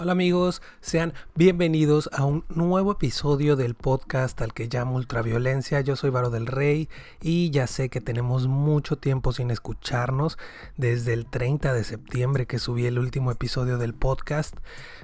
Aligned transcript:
Hola 0.00 0.12
amigos, 0.12 0.62
sean 0.80 1.12
bienvenidos 1.34 2.08
a 2.12 2.24
un 2.24 2.44
nuevo 2.50 2.92
episodio 2.92 3.56
del 3.56 3.74
podcast 3.74 4.40
al 4.40 4.54
que 4.54 4.68
llamo 4.68 4.94
Ultraviolencia. 4.94 5.80
Yo 5.80 5.96
soy 5.96 6.10
Varo 6.10 6.30
del 6.30 6.46
Rey 6.46 6.88
y 7.20 7.50
ya 7.50 7.66
sé 7.66 7.88
que 7.88 8.00
tenemos 8.00 8.46
mucho 8.46 8.94
tiempo 8.94 9.32
sin 9.32 9.50
escucharnos 9.50 10.38
desde 10.76 11.14
el 11.14 11.26
30 11.26 11.72
de 11.72 11.82
septiembre 11.82 12.46
que 12.46 12.60
subí 12.60 12.86
el 12.86 12.96
último 12.96 13.32
episodio 13.32 13.76
del 13.76 13.92
podcast. 13.92 14.56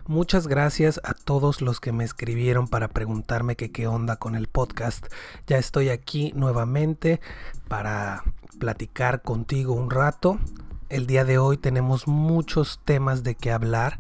Muchas 0.07 0.47
gracias 0.47 1.01
a 1.03 1.15
todos 1.15 1.61
los 1.61 1.81
que 1.81 1.91
me 1.91 2.05
escribieron 2.05 2.69
para 2.69 2.87
preguntarme 2.87 3.57
qué 3.57 3.89
onda 3.89 4.15
con 4.15 4.37
el 4.37 4.47
podcast. 4.47 5.09
Ya 5.49 5.59
estoy 5.59 5.89
aquí 5.89 6.33
nuevamente 6.37 7.21
para 7.67 8.23
platicar 8.61 9.23
contigo 9.23 9.73
un 9.73 9.91
rato. 9.91 10.39
El 10.89 11.09
día 11.09 11.25
de 11.25 11.39
hoy 11.39 11.57
tenemos 11.57 12.07
muchos 12.07 12.79
temas 12.85 13.25
de 13.25 13.35
qué 13.35 13.51
hablar. 13.51 13.99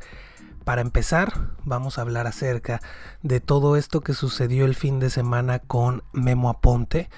Para 0.65 0.81
empezar, 0.81 1.51
vamos 1.65 1.99
a 1.99 2.03
hablar 2.03 2.27
acerca 2.27 2.81
de 3.23 3.41
todo 3.41 3.77
esto 3.77 4.01
que 4.01 4.15
sucedió 4.15 4.65
el 4.65 4.75
fin 4.75 4.99
de 4.99 5.11
semana 5.11 5.59
con 5.59 6.03
Memo 6.13 6.49
Aponte, 6.49 7.11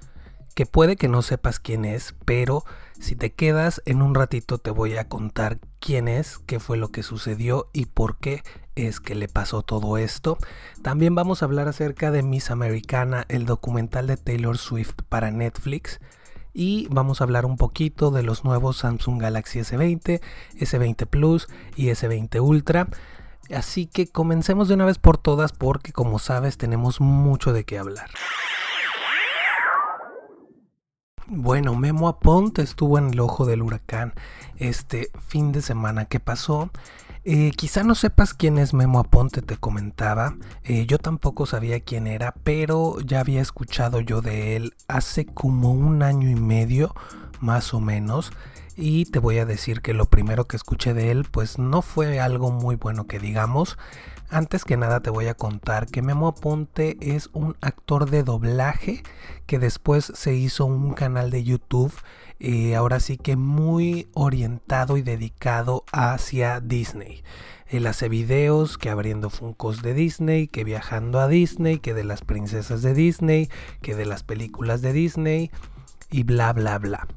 que 0.57 0.67
puede 0.67 0.97
que 0.97 1.07
no 1.07 1.23
sepas 1.23 1.61
quién 1.61 1.85
es, 1.85 2.17
pero 2.25 2.65
si 2.99 3.15
te 3.15 3.33
quedas 3.33 3.83
en 3.85 4.03
un 4.03 4.15
ratito 4.17 4.59
te 4.59 4.71
voy 4.71 4.97
a 4.97 5.09
contar 5.09 5.61
quién 5.79 6.09
es, 6.09 6.39
qué 6.47 6.59
fue 6.59 6.77
lo 6.77 6.89
que 6.89 7.05
sucedió 7.05 7.69
y 7.73 7.87
por 7.87 8.17
qué 8.19 8.43
es 8.75 8.99
que 8.99 9.15
le 9.15 9.29
pasó 9.29 9.63
todo 9.63 9.97
esto. 9.97 10.39
También 10.83 11.15
vamos 11.15 11.43
a 11.43 11.45
hablar 11.45 11.69
acerca 11.69 12.11
de 12.11 12.25
Miss 12.25 12.51
Americana, 12.51 13.27
el 13.29 13.47
documental 13.47 14.09
de 14.09 14.17
Taylor 14.17 14.59
Swift 14.59 14.97
para 15.09 15.31
Netflix. 15.31 16.01
Y 16.53 16.89
vamos 16.91 17.21
a 17.21 17.25
hablar 17.25 17.45
un 17.45 17.59
poquito 17.59 18.11
de 18.11 18.23
los 18.23 18.45
nuevos 18.45 18.79
Samsung 18.79 19.21
Galaxy 19.21 19.61
S20, 19.61 20.23
S20 20.59 21.07
Plus 21.07 21.49
y 21.77 21.89
S20 21.89 22.41
Ultra. 22.41 22.89
Así 23.55 23.87
que 23.87 24.07
comencemos 24.09 24.69
de 24.69 24.75
una 24.75 24.85
vez 24.85 24.99
por 24.99 25.19
todas 25.19 25.53
porque 25.53 25.93
como 25.93 26.19
sabes 26.19 26.59
tenemos 26.59 27.01
mucho 27.01 27.53
de 27.53 27.65
qué 27.65 27.79
hablar. 27.79 28.11
Bueno, 31.29 31.75
Memo 31.75 32.09
Aponte 32.09 32.63
estuvo 32.63 32.99
en 32.99 33.09
el 33.11 33.19
ojo 33.19 33.47
del 33.47 33.63
huracán 33.63 34.15
este 34.59 35.11
fin 35.27 35.51
de 35.51 35.61
semana 35.61 36.05
que 36.05 36.21
pasó. 36.21 36.71
Eh, 37.29 37.51
quizá 37.57 37.83
no 37.83 37.97
sepas 37.97 38.35
quién 38.35 38.57
es 38.57 38.73
Memo 38.73 39.01
Aponte, 39.01 39.43
te 39.43 39.57
comentaba. 39.57 40.37
Eh, 40.63 40.87
yo 40.87 40.99
tampoco 40.99 41.45
sabía 41.45 41.81
quién 41.81 42.07
era, 42.07 42.33
pero 42.45 43.01
ya 43.01 43.19
había 43.19 43.43
escuchado 43.43 43.99
yo 43.99 44.21
de 44.21 44.55
él 44.55 44.75
hace 44.87 45.27
como 45.27 45.73
un 45.73 46.05
año 46.05 46.31
y 46.31 46.37
medio, 46.37 46.95
más 47.41 47.75
o 47.75 47.81
menos 47.81 48.31
y 48.77 49.07
te 49.07 49.19
voy 49.19 49.39
a 49.39 49.47
decir 49.47 49.81
que 49.81 49.95
lo 49.95 50.05
primero 50.05 50.47
que 50.47 50.57
escuché 50.57 50.93
de 50.93 51.11
él 51.11 51.27
pues 51.31 51.59
no 51.59 51.81
fue 51.81 52.21
algo 52.21 52.51
muy 52.51 52.77
bueno 52.77 53.07
que 53.07 53.19
digamos. 53.19 53.79
Antes 54.29 54.65
que 54.65 54.77
nada 54.77 55.01
te 55.01 55.11
voy 55.11 55.29
a 55.29 55.35
contar 55.35 55.87
que 55.87 56.03
Memo 56.03 56.29
Aponte 56.29 56.97
es 57.01 57.31
un 57.33 57.57
actor 57.61 58.11
de 58.11 58.23
doblaje 58.23 59.03
que 59.47 59.59
después 59.59 60.13
se 60.15 60.35
hizo 60.35 60.67
un 60.67 60.95
canal 60.95 61.31
de 61.31 61.45
YouTube, 61.45 61.93
eh, 62.39 62.75
ahora 62.75 63.01
sí 63.01 63.17
que 63.17 63.37
muy 63.37 64.09
orientado 64.15 64.97
y 64.97 65.03
dedicado 65.03 65.85
hacia 65.93 66.61
Disney. 66.61 67.23
Él 67.69 67.87
hace 67.87 68.09
videos 68.09 68.79
que 68.79 68.91
abriendo 68.91 69.29
funcos 69.29 69.83
de 69.83 69.95
Disney, 69.95 70.47
que 70.47 70.63
viajando 70.63 71.19
a 71.19 71.29
Disney, 71.29 71.79
que 71.79 71.95
de 71.95 72.05
las 72.05 72.23
princesas 72.23 72.83
de 72.83 72.95
Disney, 72.95 73.49
que 73.83 73.97
de 73.97 74.07
las 74.07 74.23
películas 74.23 74.83
de 74.83 74.93
Disney 74.93 75.51
y 76.11 76.23
bla 76.23 76.53
bla 76.53 76.79
bla. 76.79 77.09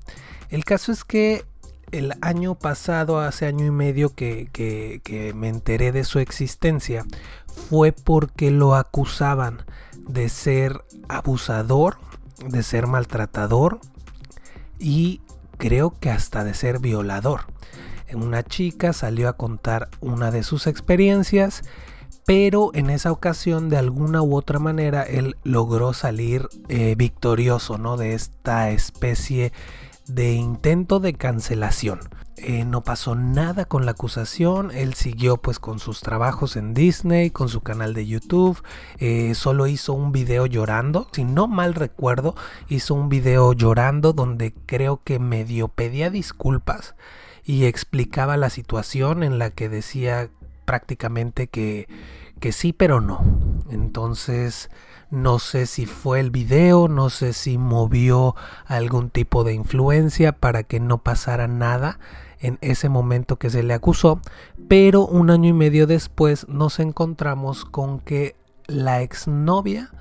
El 0.50 0.66
caso 0.66 0.92
es 0.92 1.04
que 1.04 1.46
el 1.92 2.14
año 2.22 2.56
pasado, 2.56 3.20
hace 3.20 3.46
año 3.46 3.66
y 3.66 3.72
medio 3.72 4.14
que, 4.14 5.32
me 5.36 5.50
enteré 5.50 5.92
de 5.92 6.04
su 6.04 6.20
existencia, 6.20 7.06
fue 7.70 7.92
porque 7.92 8.52
lo 8.52 8.76
acusaban 8.76 9.64
de 10.08 10.30
ser 10.30 10.84
abusador, 11.08 11.98
de 12.48 12.64
ser 12.64 12.88
maltratador 12.88 13.80
y 14.80 15.22
creo 15.58 15.94
que 16.00 16.10
hasta 16.10 16.44
de 16.44 16.54
ser 16.54 16.80
violador. 16.80 17.42
Una 18.14 18.44
chica 18.44 18.94
salió 18.94 19.30
a 19.30 19.34
contar 19.34 19.90
una 20.00 20.32
de 20.32 20.42
sus 20.42 20.66
experiencias, 20.66 21.62
pero 22.26 22.72
en 22.74 22.90
esa 22.90 23.12
ocasión 23.12 23.70
de 23.70 23.78
alguna 23.78 24.22
u 24.22 24.36
otra 24.36 24.58
manera 24.58 25.04
él 25.04 25.36
logró 25.44 25.94
salir 25.94 26.48
eh, 26.70 26.96
victorioso 26.98 27.78
¿no? 27.78 27.98
de 27.98 28.14
esta 28.14 28.72
especie 28.72 29.52
de 30.08 30.34
intento 30.34 31.00
de 31.00 31.14
cancelación. 31.14 32.00
Eh, 32.42 32.64
no 32.64 32.84
pasó 32.84 33.16
nada 33.16 33.66
con 33.66 33.86
la 33.86 33.92
acusación, 33.92 34.72
él 34.72 34.94
siguió 34.94 35.38
pues 35.38 35.60
con 35.60 35.80
sus 35.80 36.00
trabajos 36.00 36.56
en 36.56 36.74
Disney, 36.74 37.32
con 37.32 37.50
su 37.50 37.62
canal 37.62 37.94
de 37.94 38.08
YouTube, 38.08 38.64
eh, 38.98 39.36
solo 39.36 39.68
hizo 39.68 39.94
un 39.94 40.12
video 40.12 40.46
llorando, 40.46 41.08
si 41.12 41.26
no 41.26 41.48
mal 41.48 41.74
recuerdo, 41.74 42.36
hizo 42.70 42.94
un 42.94 43.10
video 43.10 43.52
llorando 43.52 44.14
donde 44.14 44.54
creo 44.66 45.02
que 45.04 45.20
medio 45.20 45.68
pedía 45.68 46.10
disculpas 46.10 46.96
y 47.44 47.66
explicaba 47.66 48.38
la 48.38 48.50
situación 48.50 49.24
en 49.24 49.38
la 49.38 49.50
que 49.50 49.68
decía 49.68 50.30
prácticamente 50.64 51.48
que, 51.48 51.88
que 52.40 52.52
sí 52.54 52.72
pero 52.72 53.02
no. 53.02 53.22
Entonces 53.70 54.70
no 55.12 55.40
sé 55.40 55.66
si 55.66 55.88
fue 55.88 56.20
el 56.20 56.30
video, 56.30 56.88
no 56.88 57.10
sé 57.10 57.34
si 57.34 57.58
movió 57.58 58.36
algún 58.66 59.10
tipo 59.10 59.44
de 59.44 59.54
influencia 59.54 60.32
para 60.32 60.64
que 60.64 60.80
no 60.80 61.00
pasara 61.00 61.48
nada 61.48 62.00
en 62.40 62.58
ese 62.62 62.90
momento 62.90 63.38
que 63.38 63.50
se 63.50 63.64
le 63.64 63.74
acusó, 63.74 64.22
pero 64.68 65.06
un 65.06 65.30
año 65.30 65.50
y 65.50 65.54
medio 65.54 65.88
después 65.88 66.48
nos 66.48 66.80
encontramos 66.80 67.66
con 67.66 68.00
que 68.00 68.36
la 68.68 69.02
exnovia 69.02 69.92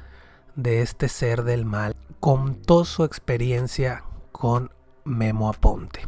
de 0.54 0.82
este 0.82 1.09
ser 1.09 1.44
del 1.44 1.65
mal 1.65 1.97
contó 2.21 2.84
su 2.84 3.04
experiencia 3.04 4.04
con 4.32 4.71
Memo 5.04 5.48
Aponte, 5.48 6.06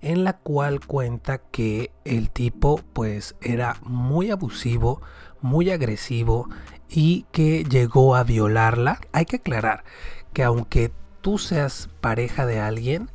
en 0.00 0.24
la 0.24 0.38
cual 0.38 0.84
cuenta 0.84 1.38
que 1.38 1.92
el 2.04 2.30
tipo 2.30 2.80
pues 2.92 3.36
era 3.40 3.76
muy 3.82 4.30
abusivo, 4.30 5.00
muy 5.40 5.70
agresivo 5.70 6.48
y 6.88 7.26
que 7.32 7.64
llegó 7.64 8.16
a 8.16 8.24
violarla. 8.24 9.00
Hay 9.12 9.26
que 9.26 9.36
aclarar 9.36 9.84
que 10.32 10.42
aunque 10.42 10.92
tú 11.20 11.38
seas 11.38 11.88
pareja 12.00 12.46
de 12.46 12.60
alguien, 12.60 13.10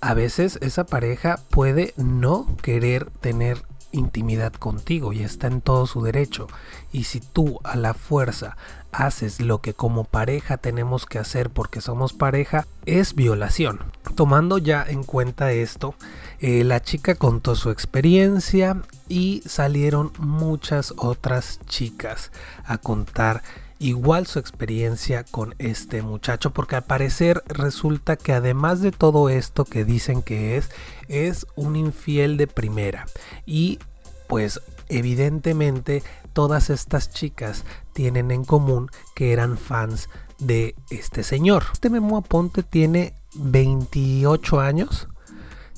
a 0.00 0.14
veces 0.14 0.58
esa 0.62 0.84
pareja 0.84 1.40
puede 1.50 1.94
no 1.96 2.46
querer 2.62 3.10
tener 3.20 3.62
intimidad 3.92 4.52
contigo 4.52 5.12
y 5.12 5.22
está 5.22 5.46
en 5.46 5.60
todo 5.60 5.86
su 5.86 6.02
derecho. 6.02 6.46
Y 6.92 7.04
si 7.04 7.20
tú 7.20 7.60
a 7.64 7.76
la 7.76 7.94
fuerza 7.94 8.56
haces 8.92 9.40
lo 9.40 9.60
que 9.60 9.74
como 9.74 10.04
pareja 10.04 10.56
tenemos 10.56 11.06
que 11.06 11.18
hacer 11.18 11.50
porque 11.50 11.80
somos 11.80 12.12
pareja, 12.12 12.66
es 12.86 13.14
violación. 13.14 13.80
Tomando 14.14 14.58
ya 14.58 14.84
en 14.86 15.04
cuenta 15.04 15.52
esto, 15.52 15.94
eh, 16.40 16.64
la 16.64 16.80
chica 16.80 17.14
contó 17.14 17.54
su 17.54 17.70
experiencia 17.70 18.82
y 19.08 19.42
salieron 19.46 20.12
muchas 20.18 20.94
otras 20.96 21.60
chicas 21.66 22.30
a 22.64 22.78
contar 22.78 23.42
igual 23.78 24.26
su 24.26 24.38
experiencia 24.38 25.24
con 25.24 25.54
este 25.58 26.02
muchacho 26.02 26.50
porque 26.52 26.76
al 26.76 26.84
parecer 26.84 27.42
resulta 27.46 28.16
que 28.16 28.32
además 28.32 28.80
de 28.80 28.92
todo 28.92 29.28
esto 29.28 29.64
que 29.64 29.84
dicen 29.84 30.22
que 30.22 30.56
es 30.56 30.70
es 31.08 31.46
un 31.54 31.76
infiel 31.76 32.36
de 32.36 32.46
primera 32.46 33.06
y 33.46 33.78
pues 34.26 34.60
evidentemente 34.88 36.02
todas 36.32 36.70
estas 36.70 37.10
chicas 37.10 37.64
tienen 37.92 38.30
en 38.30 38.44
común 38.44 38.90
que 39.14 39.32
eran 39.32 39.58
fans 39.58 40.08
de 40.38 40.74
este 40.90 41.22
señor. 41.22 41.64
Este 41.72 41.90
Memo 41.90 42.16
Aponte 42.16 42.62
tiene 42.62 43.14
28 43.34 44.60
años. 44.60 45.08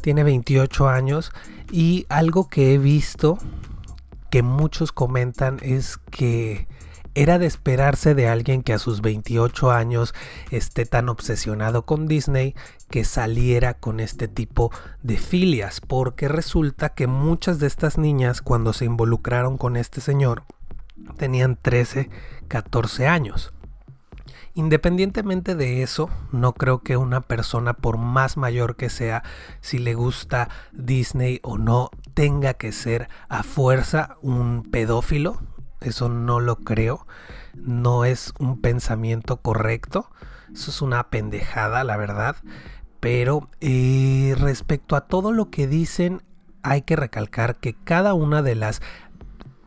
Tiene 0.03 0.23
28 0.25 0.89
años 0.89 1.31
y 1.71 2.07
algo 2.09 2.49
que 2.49 2.75
he 2.75 2.79
visto 2.79 3.39
que 4.31 4.43
muchos 4.43 4.93
comentan 4.93 5.59
es 5.63 5.99
que 6.11 6.69
era 7.15 7.39
de 7.39 7.47
esperarse 7.47 8.15
de 8.15 8.29
alguien 8.29 8.63
que 8.63 8.73
a 8.73 8.79
sus 8.79 9.01
28 9.01 9.71
años 9.71 10.15
esté 10.51 10.87
tan 10.87 11.09
obsesionado 11.09 11.85
con 11.85 12.07
Disney 12.07 12.55
que 12.91 13.05
saliera 13.05 13.75
con 13.75 14.01
este 14.01 14.29
tipo 14.29 14.71
de 15.03 15.17
filias, 15.17 15.81
porque 15.81 16.29
resulta 16.29 16.91
que 16.91 17.07
muchas 17.07 17.59
de 17.59 17.67
estas 17.67 17.99
niñas 17.99 18.43
cuando 18.43 18.73
se 18.73 18.85
involucraron 18.85 19.59
con 19.59 19.77
este 19.77 20.01
señor 20.01 20.45
tenían 21.17 21.57
13, 21.61 22.11
14 22.49 23.07
años. 23.07 23.53
Independientemente 24.55 25.55
de 25.55 25.83
eso, 25.83 26.11
no 26.33 26.55
creo 26.55 26.81
que 26.81 26.97
una 26.97 27.21
persona, 27.21 27.75
por 27.75 27.99
más 27.99 28.37
mayor 28.37 28.75
que 28.75 28.91
sea, 28.91 29.23
si 29.61 29.79
le 29.79 29.95
gusta 29.95 30.49
Disney 30.73 31.39
o 31.43 31.57
no, 31.57 31.91
tenga 32.15 32.55
que 32.55 32.73
ser 32.73 33.09
a 33.29 33.45
fuerza 33.45 34.17
un 34.23 34.65
pedófilo 34.71 35.41
eso 35.81 36.09
no 36.09 36.41
lo 36.41 36.57
creo. 36.57 37.07
No 37.55 38.05
es 38.05 38.33
un 38.39 38.61
pensamiento 38.61 39.39
correcto. 39.39 40.11
Eso 40.53 40.71
es 40.71 40.83
una 40.83 41.09
pendejada, 41.11 41.85
la 41.85 41.97
verdad. 41.97 42.37
Pero 43.01 43.49
eh, 43.61 44.35
respecto 44.39 44.97
a 44.97 45.03
todo 45.03 45.33
lo 45.33 45.51
que 45.51 45.67
dicen, 45.67 46.23
hay 46.63 46.83
que 46.83 46.97
recalcar 46.97 47.57
que 47.57 47.75
cada 47.75 48.15
una 48.15 48.43
de 48.43 48.55
las 48.55 48.83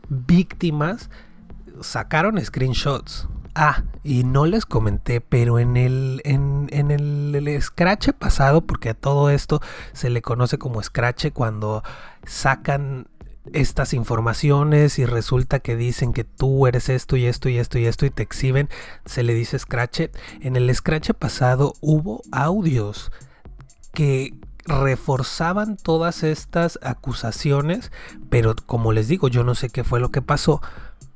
víctimas 0.08 1.10
sacaron 1.80 2.42
screenshots. 2.42 3.28
Ah, 3.56 3.84
y 4.02 4.24
no 4.24 4.46
les 4.46 4.66
comenté, 4.66 5.20
pero 5.20 5.60
en 5.60 5.76
el, 5.76 6.20
en, 6.24 6.68
en 6.72 6.90
el, 6.90 7.34
el, 7.36 7.62
scratch 7.62 8.10
pasado, 8.10 8.62
porque 8.62 8.90
a 8.90 8.94
todo 8.94 9.30
esto 9.30 9.60
se 9.92 10.10
le 10.10 10.22
conoce 10.22 10.58
como 10.58 10.82
scratch 10.82 11.30
cuando 11.32 11.84
sacan 12.26 13.06
estas 13.52 13.92
informaciones 13.92 14.98
y 14.98 15.04
resulta 15.04 15.60
que 15.60 15.76
dicen 15.76 16.12
que 16.12 16.24
tú 16.24 16.66
eres 16.66 16.88
esto 16.88 17.16
y 17.16 17.26
esto 17.26 17.48
y 17.48 17.58
esto 17.58 17.78
y 17.78 17.86
esto 17.86 18.06
y 18.06 18.10
te 18.10 18.22
exhiben, 18.22 18.68
se 19.04 19.22
le 19.22 19.34
dice 19.34 19.58
Scratch. 19.58 20.02
En 20.40 20.56
el 20.56 20.74
Scratch 20.74 21.10
pasado 21.12 21.74
hubo 21.80 22.22
audios 22.32 23.12
que 23.92 24.34
reforzaban 24.66 25.76
todas 25.76 26.22
estas 26.22 26.78
acusaciones, 26.82 27.92
pero 28.30 28.54
como 28.66 28.92
les 28.92 29.08
digo, 29.08 29.28
yo 29.28 29.44
no 29.44 29.54
sé 29.54 29.68
qué 29.68 29.84
fue 29.84 30.00
lo 30.00 30.10
que 30.10 30.22
pasó, 30.22 30.62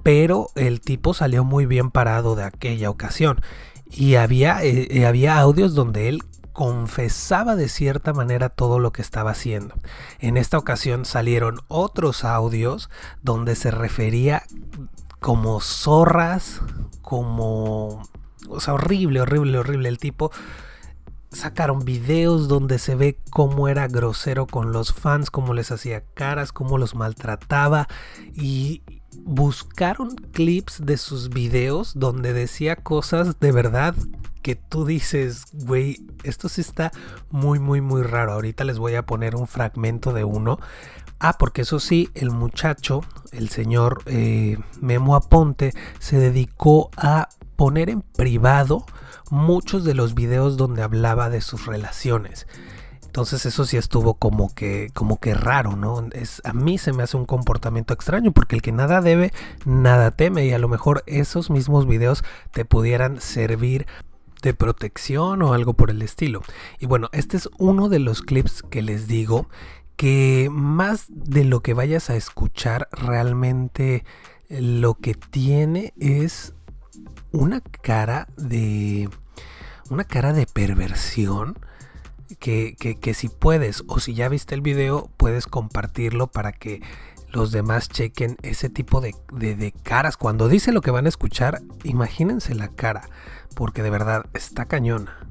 pero 0.02 0.50
el 0.54 0.80
tipo 0.80 1.14
salió 1.14 1.44
muy 1.44 1.66
bien 1.66 1.90
parado 1.90 2.36
de 2.36 2.44
aquella 2.44 2.90
ocasión. 2.90 3.40
Y 3.90 4.16
había, 4.16 4.62
eh, 4.62 5.06
había 5.06 5.38
audios 5.38 5.74
donde 5.74 6.08
él 6.08 6.22
confesaba 6.58 7.54
de 7.54 7.68
cierta 7.68 8.12
manera 8.12 8.48
todo 8.48 8.80
lo 8.80 8.90
que 8.90 9.00
estaba 9.00 9.30
haciendo. 9.30 9.76
En 10.18 10.36
esta 10.36 10.58
ocasión 10.58 11.04
salieron 11.04 11.60
otros 11.68 12.24
audios 12.24 12.90
donde 13.22 13.54
se 13.54 13.70
refería 13.70 14.42
como 15.20 15.60
zorras, 15.60 16.60
como... 17.00 18.02
O 18.48 18.58
sea, 18.58 18.74
horrible, 18.74 19.20
horrible, 19.20 19.56
horrible. 19.56 19.88
El 19.88 19.98
tipo 19.98 20.32
sacaron 21.30 21.84
videos 21.84 22.48
donde 22.48 22.80
se 22.80 22.96
ve 22.96 23.20
cómo 23.30 23.68
era 23.68 23.86
grosero 23.86 24.48
con 24.48 24.72
los 24.72 24.92
fans, 24.92 25.30
cómo 25.30 25.54
les 25.54 25.70
hacía 25.70 26.02
caras, 26.14 26.50
cómo 26.50 26.76
los 26.76 26.96
maltrataba 26.96 27.86
y 28.34 28.82
buscaron 29.16 30.14
clips 30.32 30.84
de 30.84 30.96
sus 30.96 31.30
videos 31.30 31.92
donde 31.94 32.32
decía 32.32 32.76
cosas 32.76 33.38
de 33.40 33.52
verdad 33.52 33.94
que 34.42 34.56
tú 34.56 34.84
dices, 34.84 35.44
güey, 35.52 36.06
esto 36.22 36.48
sí 36.48 36.60
está 36.60 36.90
muy, 37.30 37.58
muy, 37.58 37.80
muy 37.80 38.02
raro. 38.02 38.32
Ahorita 38.32 38.64
les 38.64 38.78
voy 38.78 38.94
a 38.94 39.04
poner 39.04 39.36
un 39.36 39.46
fragmento 39.46 40.12
de 40.12 40.24
uno. 40.24 40.58
Ah, 41.18 41.36
porque 41.38 41.62
eso 41.62 41.80
sí, 41.80 42.10
el 42.14 42.30
muchacho, 42.30 43.02
el 43.32 43.48
señor 43.48 44.02
eh, 44.06 44.56
Memo 44.80 45.16
Aponte, 45.16 45.74
se 45.98 46.18
dedicó 46.18 46.90
a 46.96 47.28
poner 47.56 47.90
en 47.90 48.02
privado 48.02 48.86
muchos 49.30 49.84
de 49.84 49.94
los 49.94 50.14
videos 50.14 50.56
donde 50.56 50.82
hablaba 50.82 51.28
de 51.28 51.40
sus 51.40 51.66
relaciones. 51.66 52.46
Entonces 53.08 53.46
eso 53.46 53.64
sí 53.64 53.78
estuvo 53.78 54.14
como 54.14 54.54
que, 54.54 54.90
como 54.92 55.18
que 55.18 55.32
raro, 55.32 55.76
¿no? 55.76 56.06
Es, 56.12 56.42
a 56.44 56.52
mí 56.52 56.76
se 56.76 56.92
me 56.92 57.02
hace 57.02 57.16
un 57.16 57.24
comportamiento 57.24 57.94
extraño 57.94 58.32
porque 58.32 58.54
el 58.54 58.60
que 58.60 58.70
nada 58.70 59.00
debe, 59.00 59.32
nada 59.64 60.10
teme 60.10 60.44
y 60.44 60.52
a 60.52 60.58
lo 60.58 60.68
mejor 60.68 61.04
esos 61.06 61.48
mismos 61.48 61.86
videos 61.86 62.22
te 62.52 62.66
pudieran 62.66 63.18
servir 63.18 63.86
de 64.42 64.52
protección 64.52 65.40
o 65.40 65.54
algo 65.54 65.72
por 65.72 65.90
el 65.90 66.02
estilo. 66.02 66.42
Y 66.80 66.86
bueno, 66.86 67.08
este 67.12 67.38
es 67.38 67.48
uno 67.58 67.88
de 67.88 67.98
los 67.98 68.20
clips 68.20 68.62
que 68.62 68.82
les 68.82 69.08
digo 69.08 69.48
que 69.96 70.50
más 70.52 71.06
de 71.08 71.44
lo 71.44 71.60
que 71.60 71.72
vayas 71.72 72.10
a 72.10 72.16
escuchar 72.16 72.88
realmente 72.92 74.04
lo 74.50 74.94
que 74.94 75.14
tiene 75.14 75.94
es 75.98 76.52
una 77.32 77.62
cara 77.62 78.28
de 78.36 79.08
una 79.88 80.04
cara 80.04 80.34
de 80.34 80.44
perversión 80.44 81.58
que, 82.36 82.74
que, 82.76 83.14
si 83.14 83.28
puedes 83.28 83.84
o 83.86 84.00
si 84.00 84.14
ya 84.14 84.28
viste 84.28 84.54
el 84.54 84.60
video 84.60 85.10
puedes 85.16 85.46
compartirlo 85.46 86.26
para 86.26 86.52
que 86.52 86.82
los 87.30 87.52
demás 87.52 87.88
chequen 87.88 88.36
ese 88.42 88.68
tipo 88.68 89.00
de, 89.00 89.14
de, 89.32 89.72
caras. 89.82 90.16
Cuando 90.16 90.48
dice 90.48 90.72
lo 90.72 90.80
que 90.80 90.90
van 90.90 91.06
a 91.06 91.10
escuchar, 91.10 91.60
imagínense 91.84 92.54
la 92.54 92.68
cara, 92.68 93.08
porque 93.54 93.82
de 93.82 93.90
verdad 93.90 94.26
está 94.34 94.66
cañona. 94.66 95.26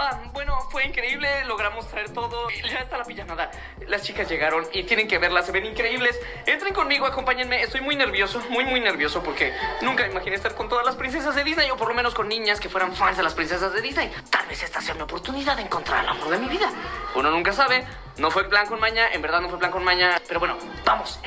Ah, 0.00 0.30
bueno, 0.32 0.56
fue 0.70 0.86
increíble, 0.86 1.26
logramos 1.46 1.88
traer 1.88 2.10
todo. 2.10 2.46
Ya 2.70 2.78
está 2.78 2.98
la 2.98 3.04
pijamada. 3.04 3.50
Las 3.88 4.04
chicas 4.04 4.28
llegaron 4.28 4.64
y 4.72 4.84
tienen 4.84 5.08
que 5.08 5.18
verlas, 5.18 5.46
se 5.46 5.50
ven 5.50 5.66
increíbles. 5.66 6.16
Entren 6.46 6.72
conmigo, 6.72 7.04
acompáñenme. 7.04 7.62
Estoy 7.62 7.80
muy 7.80 7.96
nervioso, 7.96 8.40
muy, 8.48 8.64
muy 8.64 8.78
nervioso 8.78 9.24
porque 9.24 9.52
nunca 9.82 10.06
imaginé 10.06 10.36
estar 10.36 10.54
con 10.54 10.68
todas 10.68 10.86
las 10.86 10.94
princesas 10.94 11.34
de 11.34 11.42
Disney 11.42 11.68
o 11.72 11.76
por 11.76 11.88
lo 11.88 11.94
menos 11.94 12.14
con 12.14 12.28
niñas 12.28 12.60
que 12.60 12.68
fueran 12.68 12.94
fans 12.94 13.16
de 13.16 13.24
las 13.24 13.34
princesas 13.34 13.72
de 13.72 13.82
Disney. 13.82 14.08
Tal 14.30 14.46
vez 14.46 14.62
esta 14.62 14.80
sea 14.80 14.94
mi 14.94 15.00
oportunidad 15.00 15.56
de 15.56 15.62
encontrar 15.62 16.04
el 16.04 16.10
amor 16.10 16.30
de 16.30 16.38
mi 16.38 16.48
vida. 16.48 16.70
Uno 17.16 17.32
nunca 17.32 17.52
sabe. 17.52 17.84
No 18.18 18.30
fue 18.30 18.48
plan 18.48 18.68
con 18.68 18.78
maña, 18.78 19.08
en 19.12 19.20
verdad 19.20 19.40
no 19.40 19.48
fue 19.48 19.58
plan 19.58 19.72
con 19.72 19.82
maña. 19.82 20.22
Pero 20.28 20.38
bueno, 20.38 20.58
vamos. 20.84 21.18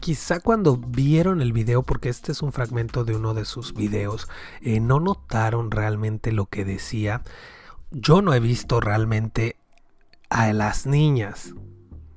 Quizá 0.00 0.40
cuando 0.40 0.76
vieron 0.76 1.40
el 1.40 1.54
video, 1.54 1.82
porque 1.82 2.10
este 2.10 2.32
es 2.32 2.42
un 2.42 2.52
fragmento 2.52 3.04
de 3.04 3.16
uno 3.16 3.32
de 3.32 3.46
sus 3.46 3.72
videos, 3.72 4.28
eh, 4.60 4.80
no 4.80 5.00
notaron 5.00 5.70
realmente 5.70 6.30
lo 6.30 6.44
que 6.44 6.66
decía. 6.66 7.22
Yo 7.92 8.22
no 8.22 8.32
he 8.32 8.40
visto 8.40 8.80
realmente 8.80 9.56
a 10.30 10.52
las 10.52 10.86
niñas 10.86 11.54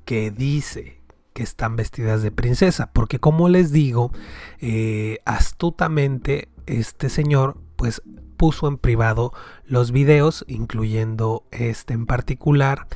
que 0.05 0.31
dice 0.31 1.01
que 1.33 1.43
están 1.43 1.75
vestidas 1.75 2.21
de 2.23 2.31
princesa, 2.31 2.91
porque 2.93 3.19
como 3.19 3.49
les 3.49 3.73
digo, 3.73 4.11
eh, 4.59 5.19
astutamente 5.25 6.47
este 6.65 7.09
señor 7.09 7.57
pues 7.75 8.01
puso 8.37 8.69
en 8.69 8.77
privado 8.77 9.33
los 9.65 9.91
videos, 9.91 10.45
incluyendo 10.47 11.43
este 11.51 11.93
en 11.93 12.05
particular, 12.05 12.87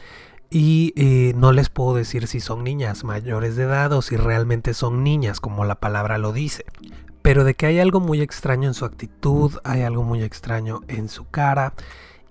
y 0.50 0.94
eh, 0.96 1.34
no 1.36 1.52
les 1.52 1.70
puedo 1.70 1.96
decir 1.96 2.28
si 2.28 2.40
son 2.40 2.64
niñas 2.64 3.04
mayores 3.04 3.58
de 3.58 3.64
edad 3.64 3.92
o 3.92 4.02
si 4.02 4.16
realmente 4.16 4.74
son 4.74 5.04
niñas, 5.04 5.42
como 5.42 5.66
la 5.66 5.76
palabra 5.76 6.18
lo 6.18 6.32
dice. 6.32 6.64
Pero 7.22 7.44
de 7.44 7.56
que 7.56 7.66
hay 7.66 7.80
algo 7.80 8.00
muy 8.00 8.22
extraño 8.22 8.70
en 8.70 8.74
su 8.74 8.86
actitud, 8.86 9.58
hay 9.66 9.82
algo 9.82 10.04
muy 10.04 10.24
extraño 10.24 10.82
en 10.88 11.10
su 11.10 11.30
cara. 11.30 11.74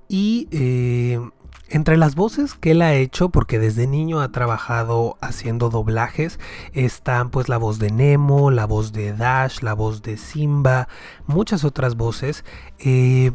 Y 0.09 0.49
eh, 0.51 1.21
entre 1.69 1.97
las 1.97 2.15
voces 2.15 2.55
que 2.55 2.71
él 2.71 2.83
ha 2.83 2.95
hecho, 2.95 3.29
porque 3.29 3.59
desde 3.59 3.87
niño 3.87 4.21
ha 4.21 4.33
trabajado 4.33 5.19
haciendo 5.21 5.69
doblajes, 5.69 6.41
están 6.73 7.31
pues 7.31 7.49
la 7.49 7.59
voz 7.59 7.79
de 7.79 7.91
Nemo, 7.91 8.51
la 8.51 8.67
voz 8.67 8.93
de 8.93 9.13
Dash, 9.13 9.61
la 9.61 9.75
voz 9.75 10.03
de 10.03 10.17
Simba, 10.17 10.89
muchas 11.27 11.65
otras 11.65 11.97
voces. 11.97 12.45
Eh, 12.79 13.33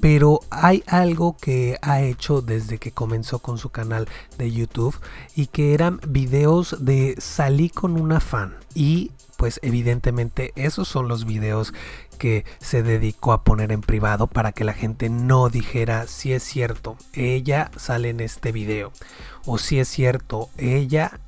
pero 0.00 0.40
hay 0.50 0.82
algo 0.88 1.36
que 1.40 1.78
ha 1.80 2.02
hecho 2.02 2.42
desde 2.42 2.78
que 2.78 2.90
comenzó 2.90 3.38
con 3.38 3.56
su 3.56 3.68
canal 3.68 4.08
de 4.36 4.50
YouTube 4.50 4.98
y 5.36 5.46
que 5.46 5.74
eran 5.74 6.00
videos 6.08 6.84
de 6.84 7.14
salí 7.18 7.70
con 7.70 7.92
una 8.00 8.18
fan 8.18 8.56
y 8.74 9.12
pues 9.42 9.58
evidentemente 9.64 10.52
esos 10.54 10.86
son 10.86 11.08
los 11.08 11.24
videos 11.24 11.74
que 12.16 12.44
se 12.60 12.84
dedicó 12.84 13.32
a 13.32 13.42
poner 13.42 13.72
en 13.72 13.80
privado 13.80 14.28
para 14.28 14.52
que 14.52 14.62
la 14.62 14.72
gente 14.72 15.10
no 15.10 15.48
dijera 15.48 16.06
si 16.06 16.32
es 16.32 16.44
cierto, 16.44 16.96
ella 17.12 17.72
sale 17.76 18.10
en 18.10 18.20
este 18.20 18.52
video 18.52 18.92
o 19.44 19.58
si 19.58 19.80
es 19.80 19.88
cierto, 19.88 20.48
ella 20.58 21.18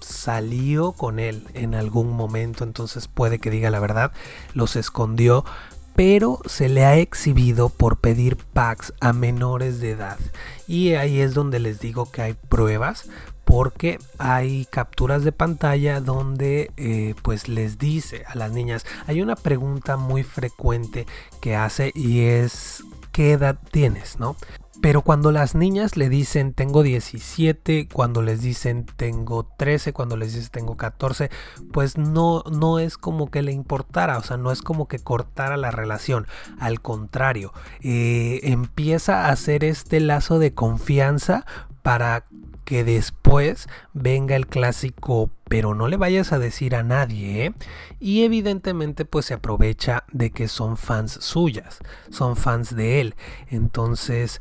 salió 0.00 0.92
con 0.92 1.18
él 1.18 1.46
en 1.54 1.74
algún 1.74 2.12
momento, 2.12 2.62
entonces 2.62 3.08
puede 3.08 3.38
que 3.38 3.48
diga 3.48 3.70
la 3.70 3.80
verdad, 3.80 4.12
los 4.52 4.76
escondió, 4.76 5.46
pero 5.94 6.40
se 6.44 6.68
le 6.68 6.84
ha 6.84 6.98
exhibido 6.98 7.70
por 7.70 8.00
pedir 8.00 8.36
packs 8.36 8.92
a 9.00 9.14
menores 9.14 9.80
de 9.80 9.92
edad. 9.92 10.18
Y 10.66 10.92
ahí 10.92 11.20
es 11.20 11.32
donde 11.32 11.58
les 11.58 11.80
digo 11.80 12.10
que 12.10 12.20
hay 12.20 12.34
pruebas 12.34 13.08
porque 13.50 13.98
hay 14.18 14.64
capturas 14.66 15.24
de 15.24 15.32
pantalla 15.32 16.00
donde 16.00 16.70
eh, 16.76 17.16
pues 17.22 17.48
les 17.48 17.78
dice 17.78 18.22
a 18.28 18.36
las 18.36 18.52
niñas 18.52 18.86
hay 19.08 19.22
una 19.22 19.34
pregunta 19.34 19.96
muy 19.96 20.22
frecuente 20.22 21.04
que 21.40 21.56
hace 21.56 21.90
y 21.96 22.20
es 22.20 22.84
qué 23.10 23.32
edad 23.32 23.58
tienes 23.72 24.20
no 24.20 24.36
pero 24.80 25.02
cuando 25.02 25.32
las 25.32 25.56
niñas 25.56 25.96
le 25.96 26.08
dicen 26.08 26.54
tengo 26.54 26.82
17, 26.82 27.88
cuando 27.92 28.22
les 28.22 28.40
dicen 28.40 28.86
tengo 28.96 29.46
13, 29.58 29.92
cuando 29.92 30.16
les 30.16 30.32
dicen 30.32 30.50
tengo 30.50 30.76
14, 30.78 31.30
pues 31.70 31.98
no, 31.98 32.44
no 32.50 32.78
es 32.78 32.96
como 32.96 33.30
que 33.30 33.42
le 33.42 33.52
importara, 33.52 34.16
o 34.16 34.22
sea, 34.22 34.38
no 34.38 34.50
es 34.50 34.62
como 34.62 34.88
que 34.88 34.98
cortara 34.98 35.58
la 35.58 35.70
relación. 35.70 36.26
Al 36.58 36.80
contrario, 36.80 37.52
eh, 37.82 38.40
empieza 38.44 39.26
a 39.26 39.32
hacer 39.32 39.64
este 39.64 40.00
lazo 40.00 40.38
de 40.38 40.54
confianza 40.54 41.44
para 41.82 42.24
que 42.70 42.84
después 42.84 43.66
venga 43.94 44.36
el 44.36 44.46
clásico 44.46 45.28
pero 45.48 45.74
no 45.74 45.88
le 45.88 45.96
vayas 45.96 46.32
a 46.32 46.38
decir 46.38 46.76
a 46.76 46.84
nadie 46.84 47.46
¿eh? 47.46 47.54
y 47.98 48.22
evidentemente 48.22 49.04
pues 49.04 49.26
se 49.26 49.34
aprovecha 49.34 50.04
de 50.12 50.30
que 50.30 50.46
son 50.46 50.76
fans 50.76 51.18
suyas 51.20 51.80
son 52.10 52.36
fans 52.36 52.76
de 52.76 53.00
él 53.00 53.16
entonces 53.48 54.40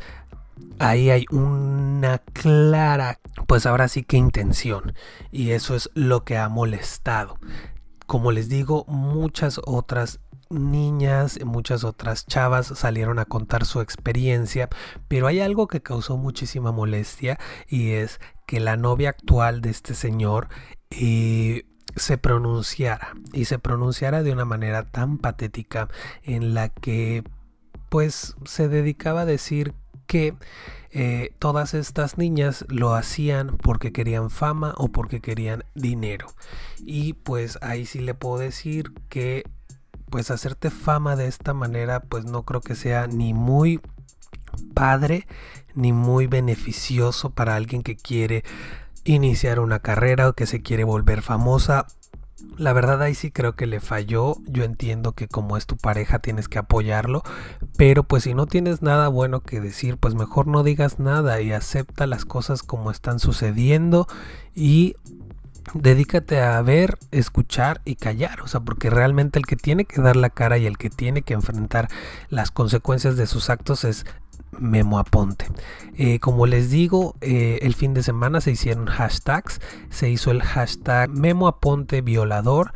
ahí 0.77 1.09
hay 1.09 1.25
una 1.31 2.19
clara, 2.19 3.19
pues 3.47 3.65
ahora 3.65 3.87
sí 3.87 4.03
que 4.03 4.17
intención. 4.17 4.93
Y 5.31 5.51
eso 5.51 5.75
es 5.75 5.89
lo 5.95 6.23
que 6.23 6.37
ha 6.37 6.49
molestado. 6.49 7.39
Como 8.05 8.31
les 8.31 8.47
digo, 8.49 8.85
muchas 8.87 9.59
otras 9.65 10.19
niñas, 10.49 11.39
muchas 11.45 11.83
otras 11.83 12.25
chavas 12.25 12.67
salieron 12.67 13.19
a 13.19 13.25
contar 13.25 13.65
su 13.65 13.81
experiencia, 13.81 14.69
pero 15.07 15.27
hay 15.27 15.41
algo 15.41 15.67
que 15.67 15.81
causó 15.81 16.17
muchísima 16.17 16.71
molestia 16.71 17.39
y 17.67 17.91
es 17.91 18.19
que 18.47 18.59
la 18.59 18.75
novia 18.75 19.09
actual 19.09 19.61
de 19.61 19.69
este 19.69 19.93
señor 19.93 20.49
eh, 20.89 21.65
se 21.95 22.17
pronunciara 22.17 23.13
y 23.33 23.45
se 23.45 23.59
pronunciara 23.59 24.23
de 24.23 24.31
una 24.31 24.45
manera 24.45 24.83
tan 24.83 25.17
patética 25.17 25.87
en 26.23 26.53
la 26.53 26.69
que 26.69 27.23
pues 27.89 28.35
se 28.45 28.67
dedicaba 28.67 29.21
a 29.21 29.25
decir 29.25 29.73
que 30.07 30.33
eh, 30.91 31.35
todas 31.37 31.75
estas 31.75 32.17
niñas 32.17 32.65
lo 32.67 32.95
hacían 32.95 33.57
porque 33.57 33.91
querían 33.91 34.31
fama 34.31 34.73
o 34.77 34.87
porque 34.87 35.21
querían 35.21 35.63
dinero. 35.75 36.27
Y 36.79 37.13
pues 37.13 37.59
ahí 37.61 37.85
sí 37.85 37.99
le 37.99 38.15
puedo 38.15 38.39
decir 38.39 38.93
que 39.09 39.43
pues 40.09 40.31
hacerte 40.31 40.69
fama 40.69 41.15
de 41.15 41.27
esta 41.27 41.53
manera 41.53 42.01
pues 42.01 42.25
no 42.25 42.43
creo 42.43 42.61
que 42.61 42.75
sea 42.75 43.07
ni 43.07 43.33
muy 43.33 43.79
padre 44.73 45.27
ni 45.75 45.93
muy 45.93 46.27
beneficioso 46.27 47.29
para 47.29 47.55
alguien 47.55 47.83
que 47.83 47.95
quiere 47.95 48.43
iniciar 49.05 49.59
una 49.59 49.79
carrera 49.79 50.29
o 50.29 50.33
que 50.33 50.45
se 50.45 50.61
quiere 50.61 50.83
volver 50.83 51.21
famosa 51.21 51.87
la 52.57 52.73
verdad 52.73 53.01
ahí 53.01 53.15
sí 53.15 53.31
creo 53.31 53.55
que 53.55 53.65
le 53.65 53.79
falló. 53.79 54.35
Yo 54.45 54.63
entiendo 54.63 55.13
que 55.13 55.27
como 55.27 55.57
es 55.57 55.65
tu 55.65 55.77
pareja 55.77 56.19
tienes 56.19 56.47
que 56.47 56.59
apoyarlo. 56.59 57.23
Pero 57.77 58.03
pues 58.03 58.23
si 58.23 58.33
no 58.33 58.47
tienes 58.47 58.81
nada 58.81 59.07
bueno 59.07 59.41
que 59.41 59.61
decir, 59.61 59.97
pues 59.97 60.15
mejor 60.15 60.47
no 60.47 60.63
digas 60.63 60.99
nada 60.99 61.41
y 61.41 61.51
acepta 61.51 62.05
las 62.05 62.25
cosas 62.25 62.61
como 62.63 62.91
están 62.91 63.19
sucediendo. 63.19 64.07
Y 64.53 64.95
dedícate 65.73 66.41
a 66.41 66.61
ver, 66.61 66.97
escuchar 67.11 67.81
y 67.85 67.95
callar. 67.95 68.41
O 68.41 68.47
sea, 68.47 68.61
porque 68.61 68.89
realmente 68.89 69.39
el 69.39 69.45
que 69.45 69.55
tiene 69.55 69.85
que 69.85 70.01
dar 70.01 70.15
la 70.15 70.29
cara 70.29 70.57
y 70.57 70.65
el 70.65 70.77
que 70.77 70.89
tiene 70.89 71.21
que 71.21 71.33
enfrentar 71.33 71.87
las 72.29 72.51
consecuencias 72.51 73.17
de 73.17 73.27
sus 73.27 73.49
actos 73.49 73.83
es 73.83 74.05
Memo 74.57 74.99
Aponte. 74.99 75.45
Eh, 75.97 76.19
como 76.19 76.47
les 76.47 76.69
digo, 76.69 77.15
eh, 77.21 77.59
el 77.61 77.75
fin 77.75 77.93
de 77.93 78.03
semana 78.03 78.41
se 78.41 78.51
hicieron 78.51 78.87
hashtags. 78.87 79.61
Se 79.89 80.09
hizo 80.09 80.31
el 80.31 80.41
hashtag 80.41 81.09
Memo 81.09 81.47
Aponte 81.47 82.01
violador. 82.01 82.73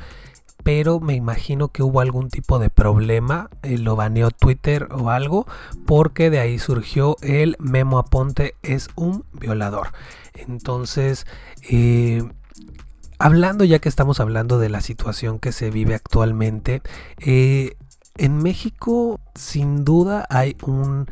Pero 0.63 1.01
me 1.01 1.13
imagino 1.13 1.67
que 1.67 1.83
hubo 1.83 1.99
algún 1.99 2.29
tipo 2.29 2.57
de 2.57 2.69
problema. 2.69 3.49
Eh, 3.63 3.77
lo 3.77 3.97
baneó 3.97 4.31
Twitter 4.31 4.87
o 4.91 5.09
algo. 5.09 5.45
Porque 5.85 6.29
de 6.29 6.39
ahí 6.39 6.59
surgió 6.59 7.17
el 7.21 7.57
Memo 7.59 7.97
Aponte 7.97 8.55
es 8.61 8.87
un 8.95 9.25
violador. 9.33 9.89
Entonces, 10.33 11.25
hablando 13.23 13.63
ya 13.63 13.79
que 13.79 13.87
estamos 13.87 14.19
hablando 14.19 14.59
de 14.59 14.67
la 14.67 14.81
situación 14.81 15.39
que 15.39 15.53
se 15.53 15.69
vive 15.69 15.95
actualmente. 15.95 16.81
en 17.17 18.37
México, 18.37 19.21
sin 19.33 19.85
duda, 19.85 20.27
hay 20.29 20.57
un 20.61 21.07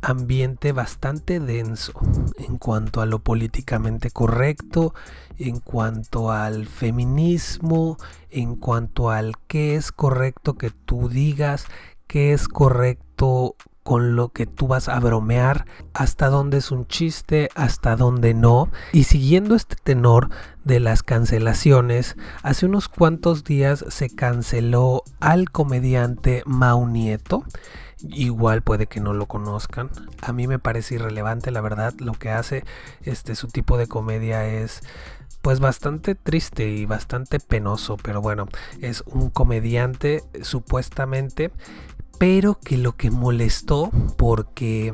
ambiente 0.00 0.72
bastante 0.72 1.38
denso 1.38 1.92
en 2.38 2.56
cuanto 2.56 3.02
a 3.02 3.06
lo 3.06 3.18
políticamente 3.18 4.10
correcto, 4.10 4.94
en 5.36 5.60
cuanto 5.60 6.32
al 6.32 6.66
feminismo, 6.66 7.98
en 8.30 8.56
cuanto 8.56 9.10
al 9.10 9.34
qué 9.46 9.76
es 9.76 9.92
correcto 9.92 10.54
que 10.54 10.70
tú 10.70 11.10
digas, 11.10 11.66
qué 12.06 12.32
es 12.32 12.48
correcto 12.48 13.54
con 13.82 14.14
lo 14.16 14.28
que 14.28 14.46
tú 14.46 14.66
vas 14.66 14.88
a 14.88 15.00
bromear, 15.00 15.66
hasta 15.94 16.28
dónde 16.28 16.58
es 16.58 16.70
un 16.70 16.86
chiste, 16.86 17.48
hasta 17.54 17.96
dónde 17.96 18.34
no. 18.34 18.70
Y 18.92 19.04
siguiendo 19.04 19.54
este 19.54 19.76
tenor 19.76 20.30
de 20.64 20.80
las 20.80 21.02
cancelaciones, 21.02 22.16
hace 22.42 22.66
unos 22.66 22.88
cuantos 22.88 23.44
días 23.44 23.84
se 23.88 24.10
canceló 24.10 25.02
al 25.20 25.50
comediante 25.50 26.42
Mau 26.46 26.86
Nieto. 26.86 27.44
Igual 28.02 28.62
puede 28.62 28.86
que 28.86 29.00
no 29.00 29.12
lo 29.12 29.26
conozcan. 29.26 29.90
A 30.22 30.32
mí 30.32 30.46
me 30.46 30.58
parece 30.58 30.94
irrelevante, 30.94 31.50
la 31.50 31.60
verdad. 31.60 31.94
Lo 31.98 32.12
que 32.12 32.30
hace 32.30 32.64
este 33.02 33.34
su 33.34 33.48
tipo 33.48 33.76
de 33.76 33.86
comedia 33.88 34.46
es 34.46 34.82
pues 35.42 35.60
bastante 35.60 36.14
triste 36.14 36.68
y 36.68 36.86
bastante 36.86 37.40
penoso, 37.40 37.96
pero 37.96 38.20
bueno, 38.20 38.46
es 38.80 39.02
un 39.06 39.30
comediante 39.30 40.22
supuestamente, 40.42 41.50
pero 42.20 42.60
que 42.60 42.76
lo 42.76 42.98
que 42.98 43.10
molestó 43.10 43.90
porque 44.18 44.92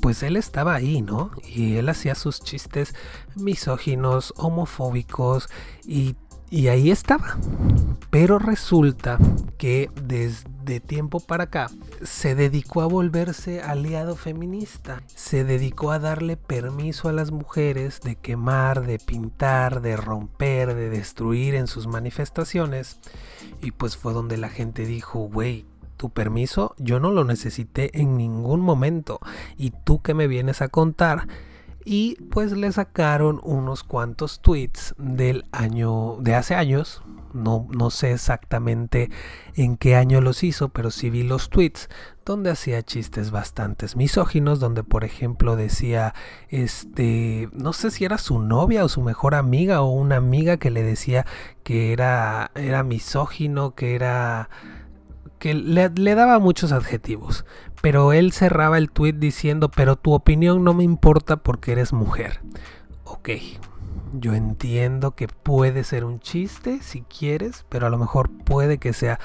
pues 0.00 0.22
él 0.22 0.36
estaba 0.36 0.74
ahí, 0.74 1.02
¿no? 1.02 1.32
Y 1.44 1.74
él 1.74 1.88
hacía 1.88 2.14
sus 2.14 2.40
chistes 2.40 2.94
misóginos, 3.34 4.32
homofóbicos 4.36 5.48
y 5.84 6.14
y 6.52 6.68
ahí 6.68 6.90
estaba. 6.90 7.38
Pero 8.10 8.38
resulta 8.38 9.18
que 9.56 9.90
desde 10.02 10.80
tiempo 10.80 11.18
para 11.18 11.44
acá 11.44 11.70
se 12.02 12.34
dedicó 12.34 12.82
a 12.82 12.86
volverse 12.86 13.62
aliado 13.62 14.16
feminista. 14.16 15.02
Se 15.06 15.44
dedicó 15.44 15.92
a 15.92 15.98
darle 15.98 16.36
permiso 16.36 17.08
a 17.08 17.12
las 17.12 17.30
mujeres 17.30 18.00
de 18.02 18.16
quemar, 18.16 18.86
de 18.86 18.98
pintar, 18.98 19.80
de 19.80 19.96
romper, 19.96 20.74
de 20.74 20.90
destruir 20.90 21.54
en 21.54 21.66
sus 21.66 21.86
manifestaciones. 21.86 23.00
Y 23.62 23.70
pues 23.70 23.96
fue 23.96 24.12
donde 24.12 24.36
la 24.36 24.50
gente 24.50 24.84
dijo, 24.84 25.20
güey, 25.20 25.64
tu 26.02 26.10
permiso 26.10 26.74
yo 26.78 26.98
no 26.98 27.12
lo 27.12 27.22
necesité 27.22 28.00
en 28.00 28.16
ningún 28.16 28.60
momento. 28.60 29.20
Y 29.56 29.70
tú 29.70 30.02
que 30.02 30.14
me 30.14 30.26
vienes 30.26 30.60
a 30.60 30.66
contar 30.66 31.28
y 31.84 32.16
pues 32.32 32.50
le 32.50 32.72
sacaron 32.72 33.40
unos 33.44 33.84
cuantos 33.84 34.40
tweets 34.40 34.96
del 34.98 35.44
año 35.52 36.16
de 36.18 36.34
hace 36.34 36.56
años 36.56 37.02
no, 37.32 37.66
no 37.70 37.90
sé 37.90 38.12
exactamente 38.12 39.10
en 39.54 39.76
qué 39.76 39.96
año 39.96 40.20
los 40.20 40.42
hizo, 40.42 40.68
pero 40.68 40.90
sí 40.90 41.10
vi 41.10 41.22
los 41.22 41.50
tweets 41.50 41.88
donde 42.24 42.50
hacía 42.50 42.82
chistes 42.82 43.30
bastantes 43.30 43.96
misóginos, 43.96 44.60
donde 44.60 44.84
por 44.84 45.04
ejemplo 45.04 45.56
decía, 45.56 46.14
este, 46.48 47.48
no 47.52 47.72
sé 47.72 47.90
si 47.90 48.04
era 48.04 48.18
su 48.18 48.38
novia 48.38 48.84
o 48.84 48.88
su 48.88 49.02
mejor 49.02 49.34
amiga 49.34 49.82
o 49.82 49.90
una 49.90 50.16
amiga 50.16 50.56
que 50.56 50.70
le 50.70 50.82
decía 50.82 51.26
que 51.64 51.92
era, 51.92 52.50
era 52.54 52.82
misógino, 52.82 53.74
que 53.74 53.94
era 53.94 54.50
que 55.42 55.54
le, 55.54 56.14
daba 56.14 56.38
muchos 56.38 56.70
adjetivos, 56.70 57.44
pero 57.80 58.12
él 58.12 58.30
cerraba 58.30 58.78
el 58.78 58.92
tweet 58.92 59.14
diciendo, 59.14 59.72
pero 59.72 59.96
tu 59.96 60.12
opinión 60.12 60.62
no 60.62 60.72
me 60.72 60.84
importa 60.84 61.38
porque 61.38 61.72
eres 61.72 61.92
mujer. 61.92 62.42
Ok, 63.02 63.30
yo 64.12 64.34
entiendo 64.34 65.16
que 65.16 65.26
puede 65.26 65.82
ser 65.82 66.04
un 66.04 66.20
chiste 66.20 66.78
si 66.80 67.00
quieres, 67.02 67.66
pero 67.68 67.88
a 67.88 67.90
lo 67.90 67.98
mejor 67.98 68.30
puede 68.30 68.78
que 68.78 68.92
sea 68.92 69.18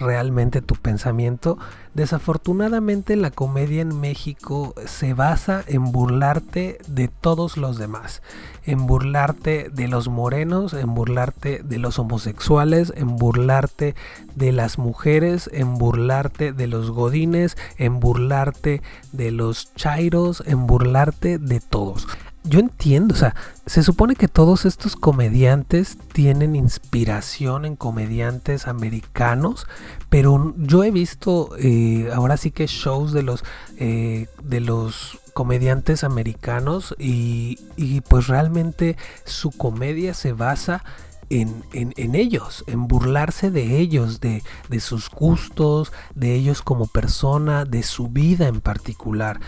realmente 0.00 0.62
tu 0.62 0.74
pensamiento. 0.74 1.58
Desafortunadamente 1.94 3.16
la 3.16 3.30
comedia 3.30 3.82
en 3.82 4.00
México 4.00 4.74
se 4.86 5.14
basa 5.14 5.62
en 5.66 5.92
burlarte 5.92 6.78
de 6.88 7.08
todos 7.08 7.56
los 7.56 7.78
demás, 7.78 8.22
en 8.64 8.86
burlarte 8.86 9.68
de 9.70 9.88
los 9.88 10.08
morenos, 10.08 10.72
en 10.72 10.94
burlarte 10.94 11.62
de 11.62 11.78
los 11.78 11.98
homosexuales, 11.98 12.92
en 12.96 13.16
burlarte 13.16 13.94
de 14.34 14.52
las 14.52 14.78
mujeres, 14.78 15.50
en 15.52 15.78
burlarte 15.78 16.52
de 16.52 16.66
los 16.66 16.90
godines, 16.90 17.56
en 17.76 18.00
burlarte 18.00 18.82
de 19.12 19.30
los 19.30 19.74
chairos, 19.74 20.42
en 20.46 20.66
burlarte 20.66 21.38
de 21.38 21.60
todos 21.60 22.06
yo 22.44 22.58
entiendo, 22.58 23.14
o 23.14 23.18
sea, 23.18 23.34
se 23.66 23.82
supone 23.82 24.16
que 24.16 24.28
todos 24.28 24.64
estos 24.64 24.96
comediantes 24.96 25.98
tienen 26.12 26.56
inspiración 26.56 27.64
en 27.64 27.76
comediantes 27.76 28.66
americanos, 28.66 29.66
pero 30.08 30.54
yo 30.56 30.82
he 30.82 30.90
visto 30.90 31.50
eh, 31.58 32.10
ahora 32.14 32.36
sí 32.36 32.50
que 32.50 32.66
shows 32.66 33.12
de 33.12 33.22
los 33.22 33.44
eh, 33.76 34.26
de 34.42 34.60
los 34.60 35.20
comediantes 35.34 36.02
americanos 36.02 36.94
y, 36.98 37.58
y, 37.76 38.00
pues 38.02 38.26
realmente 38.26 38.96
su 39.24 39.50
comedia 39.50 40.12
se 40.14 40.32
basa 40.32 40.84
en, 41.30 41.62
en, 41.72 41.94
en, 41.96 42.14
ellos, 42.14 42.64
en 42.66 42.88
burlarse 42.88 43.50
de 43.50 43.78
ellos, 43.78 44.20
de, 44.20 44.42
de 44.68 44.80
sus 44.80 45.08
gustos, 45.08 45.92
de 46.14 46.34
ellos 46.34 46.62
como 46.62 46.88
persona, 46.88 47.64
de 47.64 47.82
su 47.82 48.08
vida 48.08 48.48
en 48.48 48.60
particular. 48.60 49.40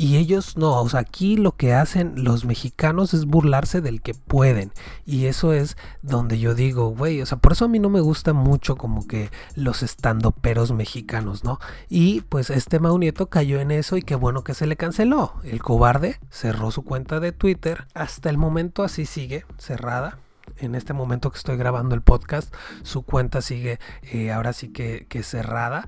Y 0.00 0.16
ellos 0.16 0.56
no, 0.56 0.80
o 0.80 0.88
sea, 0.88 1.00
aquí 1.00 1.36
lo 1.36 1.56
que 1.56 1.74
hacen 1.74 2.22
los 2.22 2.44
mexicanos 2.44 3.14
es 3.14 3.24
burlarse 3.24 3.80
del 3.80 4.00
que 4.00 4.14
pueden. 4.14 4.72
Y 5.04 5.26
eso 5.26 5.52
es 5.52 5.76
donde 6.02 6.38
yo 6.38 6.54
digo, 6.54 6.90
güey, 6.90 7.20
o 7.20 7.26
sea, 7.26 7.38
por 7.38 7.50
eso 7.50 7.64
a 7.64 7.68
mí 7.68 7.80
no 7.80 7.90
me 7.90 8.00
gusta 8.00 8.32
mucho 8.32 8.76
como 8.76 9.08
que 9.08 9.32
los 9.56 9.82
estandoperos 9.82 10.70
mexicanos, 10.70 11.42
¿no? 11.42 11.58
Y 11.88 12.20
pues 12.28 12.48
este 12.50 12.78
Mau 12.78 12.96
Nieto 12.96 13.26
cayó 13.28 13.58
en 13.60 13.72
eso 13.72 13.96
y 13.96 14.02
qué 14.02 14.14
bueno 14.14 14.44
que 14.44 14.54
se 14.54 14.68
le 14.68 14.76
canceló. 14.76 15.34
El 15.42 15.60
cobarde 15.64 16.20
cerró 16.30 16.70
su 16.70 16.84
cuenta 16.84 17.18
de 17.18 17.32
Twitter. 17.32 17.88
Hasta 17.92 18.30
el 18.30 18.38
momento 18.38 18.84
así 18.84 19.04
sigue, 19.04 19.46
cerrada 19.56 20.20
en 20.58 20.74
este 20.74 20.92
momento 20.92 21.30
que 21.30 21.38
estoy 21.38 21.56
grabando 21.56 21.94
el 21.94 22.02
podcast, 22.02 22.54
su 22.82 23.02
cuenta 23.02 23.42
sigue 23.42 23.78
eh, 24.02 24.32
ahora 24.32 24.52
sí 24.52 24.68
que, 24.72 25.06
que 25.08 25.22
cerrada 25.22 25.86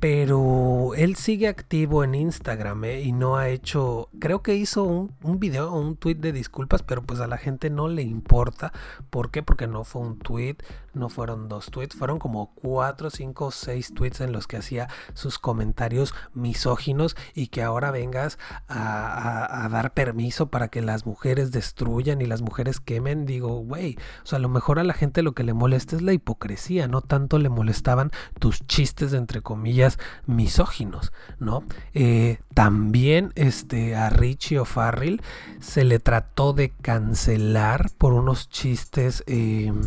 pero 0.00 0.94
él 0.96 1.16
sigue 1.16 1.46
activo 1.46 2.02
en 2.02 2.14
Instagram 2.14 2.84
¿eh? 2.84 3.02
y 3.02 3.12
no 3.12 3.36
ha 3.36 3.48
hecho, 3.48 4.08
creo 4.18 4.42
que 4.42 4.56
hizo 4.56 4.82
un, 4.82 5.14
un 5.22 5.38
video 5.38 5.72
o 5.72 5.80
un 5.80 5.96
tweet 5.96 6.16
de 6.16 6.32
disculpas, 6.32 6.82
pero 6.82 7.02
pues 7.02 7.20
a 7.20 7.26
la 7.26 7.38
gente 7.38 7.70
no 7.70 7.88
le 7.88 8.02
importa. 8.02 8.72
¿Por 9.10 9.30
qué? 9.30 9.42
Porque 9.42 9.68
no 9.68 9.84
fue 9.84 10.02
un 10.02 10.18
tweet, 10.18 10.56
no 10.94 11.08
fueron 11.08 11.48
dos 11.48 11.70
tweets, 11.70 11.96
fueron 11.96 12.18
como 12.18 12.52
cuatro, 12.54 13.10
cinco, 13.10 13.50
seis 13.50 13.92
tweets 13.94 14.20
en 14.20 14.32
los 14.32 14.46
que 14.46 14.56
hacía 14.56 14.88
sus 15.14 15.38
comentarios 15.38 16.14
misóginos 16.34 17.16
y 17.34 17.48
que 17.48 17.62
ahora 17.62 17.90
vengas 17.90 18.38
a, 18.68 19.68
dar 19.70 19.94
permiso 19.94 20.48
para 20.48 20.68
que 20.68 20.82
las 20.82 21.06
mujeres 21.06 21.50
destruyan 21.50 22.20
y 22.20 22.26
las 22.26 22.42
mujeres 22.42 22.80
quemen. 22.80 23.26
Digo, 23.26 23.58
güey, 23.60 23.96
o 24.22 24.26
sea, 24.26 24.36
a 24.36 24.40
lo 24.40 24.48
mejor 24.48 24.78
a 24.78 24.84
la 24.84 24.94
gente 24.94 25.22
lo 25.22 25.32
que 25.32 25.44
le 25.44 25.54
molesta 25.54 25.96
es 25.96 26.02
la 26.02 26.12
hipocresía, 26.12 26.88
no 26.88 27.00
tanto 27.00 27.38
le 27.38 27.48
molestaban 27.48 28.10
tus 28.38 28.66
chistes 28.66 29.12
entre 29.12 29.40
comillas 29.40 29.98
misóginos, 30.26 31.12
¿no? 31.38 31.64
Eh, 31.94 32.38
también 32.54 33.32
este, 33.34 33.96
a 33.96 34.10
Richie 34.10 34.58
O'Farrill 34.58 35.22
se 35.60 35.84
le 35.84 35.98
trató 35.98 36.52
de 36.52 36.70
cancelar 36.70 37.90
por 37.98 38.12
unos 38.12 38.48
chistes... 38.48 39.24
Em, 39.26 39.80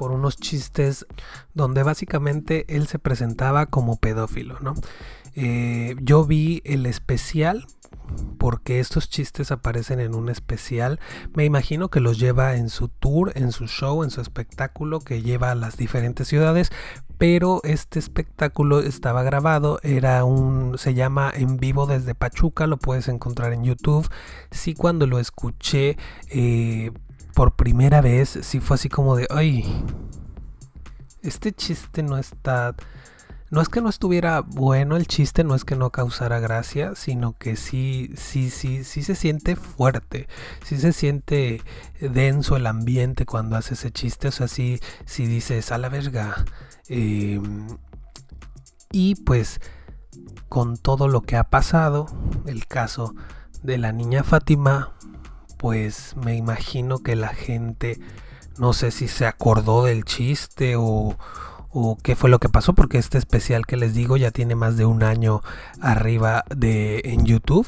por 0.00 0.12
unos 0.12 0.38
chistes 0.38 1.06
donde 1.52 1.82
básicamente 1.82 2.64
él 2.74 2.86
se 2.86 2.98
presentaba 2.98 3.66
como 3.66 3.98
pedófilo, 3.98 4.58
¿no? 4.60 4.72
Eh, 5.34 5.94
yo 6.00 6.24
vi 6.24 6.62
el 6.64 6.86
especial 6.86 7.66
porque 8.38 8.80
estos 8.80 9.10
chistes 9.10 9.52
aparecen 9.52 10.00
en 10.00 10.14
un 10.14 10.30
especial. 10.30 11.00
Me 11.34 11.44
imagino 11.44 11.90
que 11.90 12.00
los 12.00 12.18
lleva 12.18 12.56
en 12.56 12.70
su 12.70 12.88
tour, 12.88 13.32
en 13.34 13.52
su 13.52 13.66
show, 13.66 14.02
en 14.02 14.08
su 14.08 14.22
espectáculo 14.22 15.00
que 15.00 15.20
lleva 15.20 15.50
a 15.50 15.54
las 15.54 15.76
diferentes 15.76 16.26
ciudades, 16.26 16.72
pero 17.18 17.60
este 17.62 17.98
espectáculo 17.98 18.80
estaba 18.80 19.22
grabado, 19.22 19.80
era 19.82 20.24
un, 20.24 20.78
se 20.78 20.94
llama 20.94 21.30
En 21.34 21.58
vivo 21.58 21.84
desde 21.84 22.14
Pachuca, 22.14 22.66
lo 22.66 22.78
puedes 22.78 23.06
encontrar 23.08 23.52
en 23.52 23.64
YouTube. 23.64 24.08
Sí, 24.50 24.72
cuando 24.72 25.06
lo 25.06 25.18
escuché 25.18 25.98
eh, 26.30 26.90
por 27.34 27.56
primera 27.56 28.00
vez, 28.00 28.38
sí 28.42 28.60
fue 28.60 28.74
así 28.76 28.88
como 28.88 29.16
de, 29.16 29.26
ay, 29.30 29.64
este 31.22 31.52
chiste 31.52 32.02
no 32.02 32.18
está... 32.18 32.74
No 33.50 33.60
es 33.60 33.68
que 33.68 33.80
no 33.80 33.88
estuviera 33.88 34.42
bueno 34.42 34.96
el 34.96 35.08
chiste, 35.08 35.42
no 35.42 35.56
es 35.56 35.64
que 35.64 35.74
no 35.74 35.90
causara 35.90 36.38
gracia, 36.38 36.94
sino 36.94 37.36
que 37.36 37.56
sí, 37.56 38.12
sí, 38.14 38.48
sí, 38.48 38.84
sí 38.84 39.02
se 39.02 39.16
siente 39.16 39.56
fuerte, 39.56 40.28
sí 40.62 40.78
se 40.78 40.92
siente 40.92 41.60
denso 42.00 42.56
el 42.56 42.68
ambiente 42.68 43.26
cuando 43.26 43.56
hace 43.56 43.74
ese 43.74 43.90
chiste, 43.90 44.28
o 44.28 44.30
sea, 44.30 44.46
sí, 44.46 44.78
sí 45.04 45.26
dices, 45.26 45.72
a 45.72 45.78
la 45.78 45.88
verga, 45.88 46.44
Em, 46.92 47.68
y 48.90 49.14
pues 49.14 49.60
con 50.48 50.76
todo 50.76 51.06
lo 51.06 51.22
que 51.22 51.36
ha 51.36 51.44
pasado, 51.44 52.06
el 52.46 52.66
caso 52.66 53.14
de 53.62 53.78
la 53.78 53.92
niña 53.92 54.24
Fátima, 54.24 54.94
pues 55.60 56.16
me 56.16 56.36
imagino 56.36 57.00
que 57.00 57.14
la 57.16 57.28
gente, 57.28 58.00
no 58.58 58.72
sé 58.72 58.90
si 58.90 59.08
se 59.08 59.26
acordó 59.26 59.84
del 59.84 60.04
chiste 60.06 60.74
o, 60.78 61.18
qué 62.02 62.16
fue 62.16 62.30
lo 62.30 62.38
que 62.38 62.48
pasó, 62.48 62.72
porque 62.72 62.96
este 62.96 63.18
especial 63.18 63.66
que 63.66 63.76
les 63.76 63.92
digo 63.92 64.16
ya 64.16 64.30
tiene 64.30 64.54
más 64.54 64.78
de 64.78 64.86
un 64.86 65.02
año 65.02 65.42
arriba 65.82 66.44
de 66.48 67.02
en 67.04 67.26
YouTube. 67.26 67.66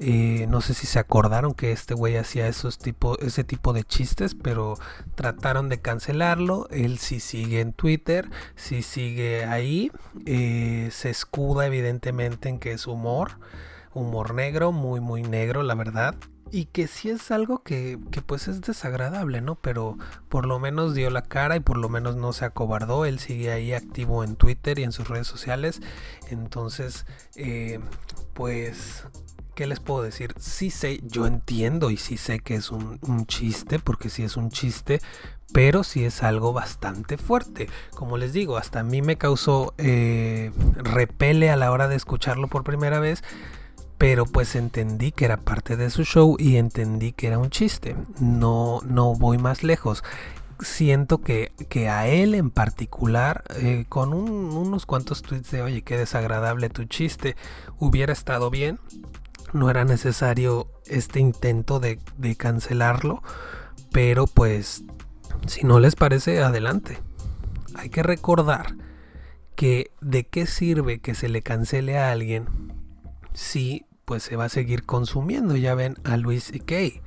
Eh, 0.00 0.46
no 0.48 0.60
sé 0.60 0.74
si 0.74 0.86
se 0.88 0.98
acordaron 0.98 1.54
que 1.54 1.70
este 1.70 1.94
güey 1.94 2.16
hacía 2.16 2.48
esos 2.48 2.78
tipo, 2.78 3.16
ese 3.20 3.44
tipo 3.44 3.72
de 3.72 3.84
chistes, 3.84 4.34
pero 4.34 4.76
trataron 5.14 5.68
de 5.68 5.80
cancelarlo. 5.80 6.66
Él 6.70 6.98
sí 6.98 7.20
sigue 7.20 7.60
en 7.60 7.74
Twitter, 7.74 8.28
sí 8.56 8.82
sigue 8.82 9.44
ahí. 9.44 9.92
Eh, 10.26 10.88
se 10.90 11.10
escuda 11.10 11.66
evidentemente 11.66 12.48
en 12.48 12.58
que 12.58 12.72
es 12.72 12.88
humor, 12.88 13.38
humor 13.94 14.34
negro, 14.34 14.72
muy 14.72 15.00
muy 15.00 15.22
negro, 15.22 15.62
la 15.62 15.76
verdad. 15.76 16.16
Y 16.52 16.64
que 16.66 16.88
sí 16.88 17.10
es 17.10 17.30
algo 17.30 17.62
que, 17.62 17.98
que, 18.10 18.22
pues 18.22 18.48
es 18.48 18.60
desagradable, 18.60 19.40
¿no? 19.40 19.54
Pero 19.56 19.96
por 20.28 20.46
lo 20.46 20.58
menos 20.58 20.94
dio 20.94 21.10
la 21.10 21.22
cara 21.22 21.56
y 21.56 21.60
por 21.60 21.76
lo 21.76 21.88
menos 21.88 22.16
no 22.16 22.32
se 22.32 22.44
acobardó. 22.44 23.04
Él 23.04 23.18
sigue 23.20 23.52
ahí 23.52 23.72
activo 23.72 24.24
en 24.24 24.36
Twitter 24.36 24.78
y 24.78 24.82
en 24.82 24.92
sus 24.92 25.08
redes 25.08 25.26
sociales. 25.26 25.80
Entonces, 26.30 27.06
eh, 27.36 27.80
pues 28.34 29.04
¿qué 29.60 29.66
les 29.66 29.78
puedo 29.78 30.02
decir? 30.02 30.32
Sí 30.38 30.70
sé, 30.70 31.00
yo 31.02 31.26
entiendo 31.26 31.90
y 31.90 31.98
sí 31.98 32.16
sé 32.16 32.40
que 32.40 32.54
es 32.54 32.70
un, 32.70 32.98
chiste, 33.26 33.78
porque 33.78 34.08
sí 34.08 34.22
es 34.22 34.38
un 34.38 34.50
chiste, 34.50 35.02
pero 35.52 35.84
sí 35.84 36.02
es 36.02 36.22
algo 36.22 36.54
bastante 36.54 37.18
fuerte. 37.18 37.68
Como 37.94 38.16
les 38.16 38.32
digo, 38.32 38.56
hasta 38.56 38.80
a 38.80 38.84
mí 38.84 39.02
me 39.02 39.16
causó 39.16 39.74
eh, 39.76 40.50
repele 40.76 41.50
a 41.50 41.56
la 41.56 41.72
hora 41.72 41.88
de 41.88 41.96
escucharlo 41.96 42.48
por 42.48 42.64
primera 42.64 43.00
vez, 43.00 43.22
pero 44.00 44.24
pues 44.24 44.56
entendí 44.56 45.12
que 45.12 45.26
era 45.26 45.36
parte 45.36 45.76
de 45.76 45.90
su 45.90 46.04
show 46.04 46.36
y 46.38 46.56
entendí 46.56 47.12
que 47.12 47.26
era 47.26 47.38
un 47.38 47.50
chiste. 47.50 47.94
No, 48.18 48.80
no 48.86 49.14
voy 49.14 49.36
más 49.36 49.62
lejos. 49.62 50.02
Siento 50.58 51.18
que, 51.18 51.52
que 51.68 51.90
a 51.90 52.08
él 52.08 52.34
en 52.34 52.48
particular, 52.50 53.44
eh, 53.56 53.84
con 53.90 54.14
unos 54.14 54.86
cuantos 54.86 55.20
tweets 55.20 55.50
de 55.50 55.60
oye, 55.60 55.82
qué 55.82 55.98
desagradable 55.98 56.70
tu 56.70 56.84
chiste, 56.84 57.36
hubiera 57.78 58.14
estado 58.14 58.48
bien 58.48 58.80
no 59.52 59.68
era 59.68 59.84
necesario 59.84 60.68
este 60.86 61.20
intento 61.20 61.78
de, 61.78 61.98
cancelarlo, 62.38 63.22
pero 63.92 64.26
pues 64.26 64.82
si 65.46 65.66
no 65.66 65.78
les 65.78 65.94
parece, 65.94 66.42
adelante. 66.42 66.98
Hay 67.74 67.90
que 67.90 68.02
recordar 68.02 68.76
que 69.56 69.90
de 70.00 70.24
qué 70.24 70.46
sirve 70.46 71.00
que 71.00 71.14
se 71.14 71.28
le 71.28 71.42
cancele 71.42 71.98
a 71.98 72.10
alguien 72.10 72.46
si 73.34 73.84
pues 74.10 74.24
se 74.24 74.34
va 74.34 74.46
a 74.46 74.48
seguir 74.48 74.86
consumiendo. 74.86 75.54
Ya 75.54 75.76
ven 75.76 75.94
a 76.02 76.16
Luis 76.16 76.52
Kay 76.66 77.00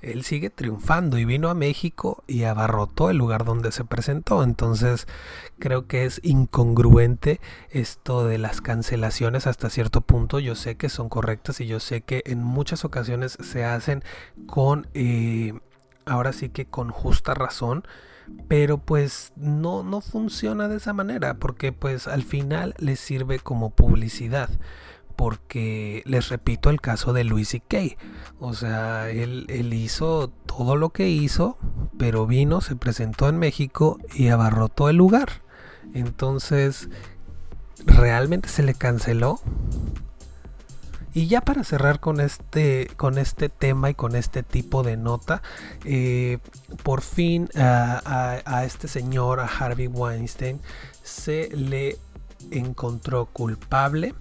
él 0.00 0.22
sigue 0.22 0.50
triunfando 0.50 1.18
y 1.18 1.24
vino 1.24 1.50
a 1.50 1.54
México 1.54 2.22
y 2.28 2.44
abarrotó 2.44 3.10
el 3.10 3.16
lugar 3.16 3.44
donde 3.44 3.72
se 3.72 3.84
presentó. 3.84 4.44
Entonces 4.44 5.08
creo 5.58 5.88
que 5.88 6.04
es 6.04 6.20
incongruente 6.22 7.40
esto 7.70 8.24
de 8.24 8.38
las 8.38 8.60
cancelaciones 8.60 9.48
hasta 9.48 9.70
cierto 9.70 10.00
punto. 10.02 10.38
Yo 10.38 10.54
sé 10.54 10.76
que 10.76 10.88
son 10.88 11.08
correctas 11.08 11.60
y 11.60 11.66
yo 11.66 11.80
sé 11.80 12.02
que 12.02 12.22
en 12.26 12.44
muchas 12.44 12.84
ocasiones 12.84 13.36
se 13.40 13.64
hacen 13.64 14.04
con, 14.46 14.86
eh, 14.94 15.58
ahora 16.06 16.32
sí 16.32 16.50
que 16.50 16.66
con 16.66 16.90
justa 16.90 17.34
razón. 17.34 17.84
Pero 18.46 18.78
pues 18.78 19.32
no, 19.36 19.82
no 19.82 20.00
funciona 20.02 20.68
de 20.68 20.76
esa 20.76 20.92
manera 20.92 21.38
porque 21.38 21.72
pues 21.72 22.06
al 22.06 22.22
final 22.22 22.74
les 22.78 23.00
sirve 23.00 23.38
como 23.38 23.70
publicidad 23.70 24.50
porque 25.18 26.04
les 26.06 26.28
repito 26.28 26.70
el 26.70 26.80
caso 26.80 27.12
de 27.12 27.24
Luis 27.24 27.56
Kay. 27.66 27.96
O 28.38 28.54
sea, 28.54 29.10
él, 29.10 29.46
él, 29.48 29.74
hizo 29.74 30.30
todo 30.46 30.76
lo 30.76 30.90
que 30.90 31.08
hizo, 31.08 31.58
pero 31.98 32.24
vino, 32.24 32.60
se 32.60 32.76
presentó 32.76 33.28
en 33.28 33.36
México 33.36 33.98
y 34.14 34.28
abarrotó 34.28 34.88
el 34.88 34.94
lugar. 34.94 35.42
Entonces, 35.92 36.88
realmente 37.84 38.48
se 38.48 38.62
le 38.62 38.74
canceló. 38.74 39.40
Y 41.14 41.26
ya 41.26 41.40
para 41.40 41.64
cerrar 41.64 41.98
con 41.98 42.20
este, 42.20 42.88
con 42.96 43.18
este 43.18 43.48
tema 43.48 43.90
y 43.90 43.94
con 43.94 44.14
este 44.14 44.44
tipo 44.44 44.84
de 44.84 44.96
nota, 44.96 45.42
eh, 45.84 46.38
por 46.84 47.00
fin 47.00 47.48
a, 47.56 48.40
a 48.44 48.64
este 48.64 48.86
señor, 48.86 49.40
a 49.40 49.46
Harvey 49.46 49.88
Weinstein, 49.88 50.60
se 51.02 51.48
le 51.56 51.98
encontró 52.52 53.26
culpable 53.26 54.14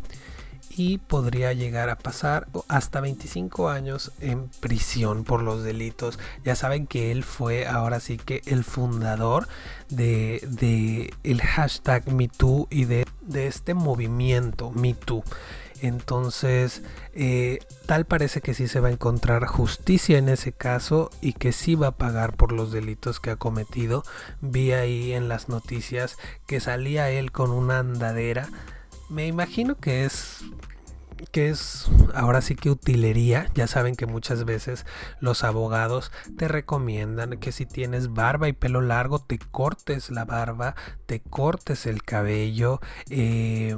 y 0.78 1.00
podría 1.00 1.54
llegar 1.54 1.90
a 1.90 1.98
pasar 1.98 2.48
hasta 2.68 3.02
25 3.02 3.70
años 3.70 4.12
en 4.22 4.48
prisión 4.60 5.24
por 5.24 5.42
los 5.42 5.63
delitos. 5.63 6.20
Ya 6.46 6.56
saben 6.56 6.86
que 6.86 7.12
él 7.12 7.24
fue 7.24 7.66
ahora 7.66 8.00
sí 8.00 8.18
que 8.18 8.44
el 8.46 8.63
fundador 8.63 9.48
de, 9.90 11.12
el 11.24 11.42
hashtag 11.42 12.08
MeToo 12.13 12.68
y 12.70 12.86
de, 12.86 13.08
este 13.34 13.74
movimiento 13.74 14.70
MeToo. 14.70 15.24
Entonces, 15.82 16.84
eh, 17.13 17.60
tal 17.88 18.06
parece 18.06 18.42
que 18.42 18.54
sí 18.54 18.68
se 18.68 18.80
va 18.80 18.90
a 18.90 18.92
encontrar 18.92 19.48
justicia 19.48 20.20
en 20.20 20.30
ese 20.30 20.52
caso 20.52 21.10
y 21.22 21.34
que 21.34 21.54
sí 21.54 21.74
va 21.74 21.88
a 21.88 21.98
pagar 21.98 22.36
por 22.36 22.52
los 22.52 22.72
delitos 22.72 23.20
que 23.20 23.32
ha 23.32 23.36
cometido. 23.36 24.04
Vi 24.42 24.74
ahí 24.74 25.13
en 25.13 25.28
las 25.28 25.50
noticias 25.50 26.18
que 26.46 26.60
salía 26.60 27.10
él 27.10 27.32
con 27.32 27.50
una 27.50 27.80
andadera. 27.80 28.50
Me 29.10 29.28
imagino 29.28 29.76
que 29.76 30.06
es 30.06 30.43
que 31.32 31.49
es 31.49 31.89
ahora 32.13 32.41
sí 32.41 32.56
que 32.56 32.69
utilería. 32.69 33.47
Ya 33.56 33.67
saben 33.67 33.95
que 33.95 34.06
muchas 34.06 34.45
veces 34.45 34.86
los 35.19 35.43
abogados 35.43 36.12
te 36.38 36.47
recomiendan 36.47 37.38
que 37.39 37.51
si 37.51 37.65
tienes 37.65 38.13
barba 38.13 38.47
y 38.47 38.53
pelo 38.53 38.82
largo, 38.82 39.19
te 39.19 39.39
cortes 39.39 40.10
la 40.10 40.25
barba, 40.25 40.75
te 41.06 41.19
cortes 41.19 41.86
el 41.86 42.03
cabello 42.03 42.80
eh, 43.10 43.75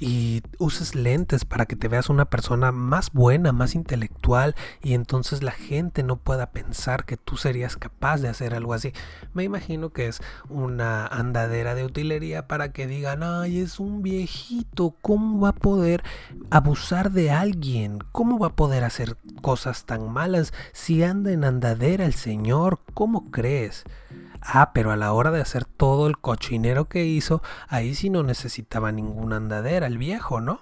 y 0.00 0.42
uses 0.58 0.94
lentes 0.94 1.44
para 1.44 1.66
que 1.66 1.76
te 1.76 1.88
veas 1.88 2.08
una 2.08 2.26
persona 2.26 2.72
más 2.72 3.12
buena, 3.12 3.52
más 3.52 3.74
intelectual 3.74 4.54
y 4.82 4.94
entonces 4.94 5.42
la 5.42 5.52
gente 5.52 6.02
no 6.02 6.16
pueda 6.16 6.50
pensar 6.50 7.04
que 7.04 7.16
tú 7.16 7.36
serías 7.36 7.76
capaz 7.76 8.20
de 8.20 8.28
hacer 8.28 8.54
algo 8.54 8.74
así. 8.74 8.92
Me 9.32 9.44
imagino 9.44 9.90
que 9.90 10.08
es 10.08 10.20
una 10.48 11.06
andadera 11.06 11.74
de 11.74 11.84
utilería 11.84 12.46
para 12.46 12.72
que 12.72 12.86
digan, 12.86 13.22
ay, 13.22 13.60
es 13.60 13.80
un 13.80 14.02
viejito, 14.02 14.96
¿cómo 15.00 15.40
va 15.40 15.50
a 15.50 15.54
poder 15.54 16.02
abusar 16.50 16.73
de 16.74 17.30
alguien? 17.30 18.00
¿Cómo 18.10 18.38
va 18.38 18.48
a 18.48 18.56
poder 18.56 18.82
hacer 18.82 19.16
cosas 19.42 19.84
tan 19.84 20.12
malas 20.12 20.52
si 20.72 21.04
anda 21.04 21.30
en 21.30 21.44
andadera 21.44 22.04
el 22.04 22.14
señor? 22.14 22.80
¿Cómo 22.94 23.30
crees? 23.30 23.84
Ah, 24.40 24.72
pero 24.74 24.90
a 24.90 24.96
la 24.96 25.12
hora 25.12 25.30
de 25.30 25.40
hacer 25.40 25.64
todo 25.64 26.08
el 26.08 26.18
cochinero 26.18 26.86
que 26.86 27.04
hizo, 27.04 27.42
ahí 27.68 27.94
sí 27.94 28.10
no 28.10 28.24
necesitaba 28.24 28.90
ninguna 28.90 29.36
andadera 29.36 29.86
el 29.86 29.98
viejo, 29.98 30.40
¿no? 30.40 30.58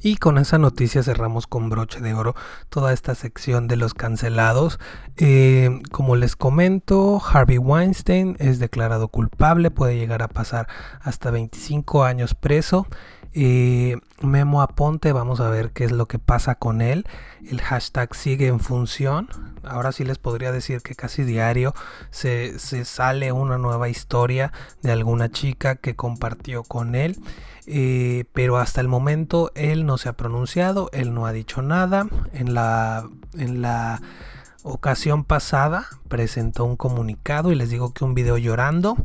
Y 0.00 0.16
con 0.16 0.38
esa 0.38 0.56
noticia 0.56 1.02
cerramos 1.02 1.46
con 1.46 1.68
broche 1.68 2.00
de 2.00 2.14
oro 2.14 2.34
toda 2.70 2.92
esta 2.92 3.14
sección 3.14 3.68
de 3.68 3.76
los 3.76 3.92
cancelados. 3.92 4.80
Eh, 5.18 5.80
como 5.92 6.16
les 6.16 6.34
comento, 6.34 7.20
Harvey 7.22 7.58
Weinstein 7.58 8.36
es 8.40 8.58
declarado 8.58 9.08
culpable, 9.08 9.70
puede 9.70 9.96
llegar 9.96 10.22
a 10.22 10.28
pasar 10.28 10.66
hasta 11.02 11.30
25 11.30 12.04
años 12.04 12.34
preso. 12.34 12.86
Eh, 13.34 13.96
Memo 14.20 14.60
Aponte, 14.60 15.12
vamos 15.12 15.40
a 15.40 15.48
ver 15.48 15.70
qué 15.70 15.84
es 15.84 15.92
lo 15.92 16.06
que 16.06 16.18
pasa 16.18 16.54
con 16.56 16.82
él. 16.82 17.06
El 17.48 17.60
hashtag 17.60 18.14
sigue 18.14 18.46
en 18.46 18.60
función. 18.60 19.28
Ahora 19.64 19.92
sí 19.92 20.04
les 20.04 20.18
podría 20.18 20.52
decir 20.52 20.82
que 20.82 20.94
casi 20.94 21.22
diario 21.24 21.74
se, 22.10 22.58
sale 22.58 23.32
una 23.32 23.58
nueva 23.58 23.88
historia 23.88 24.52
de 24.82 24.92
alguna 24.92 25.30
chica 25.30 25.76
que 25.76 25.96
compartió 25.96 26.62
con 26.62 26.94
él. 26.94 27.18
Eh, 27.66 28.24
pero 28.32 28.58
hasta 28.58 28.80
el 28.80 28.88
momento 28.88 29.52
él 29.54 29.86
no 29.86 29.96
se 29.96 30.08
ha 30.08 30.14
pronunciado, 30.14 30.90
él 30.92 31.14
no 31.14 31.26
ha 31.26 31.32
dicho 31.32 31.62
nada. 31.62 32.06
En 32.32 32.54
la, 32.54 33.08
en 33.34 33.62
la 33.62 34.02
ocasión 34.62 35.24
pasada 35.24 35.86
presentó 36.08 36.64
un 36.64 36.76
comunicado 36.76 37.50
y 37.50 37.54
les 37.54 37.70
digo 37.70 37.92
que 37.92 38.04
un 38.04 38.14
video 38.14 38.36
llorando. 38.36 38.96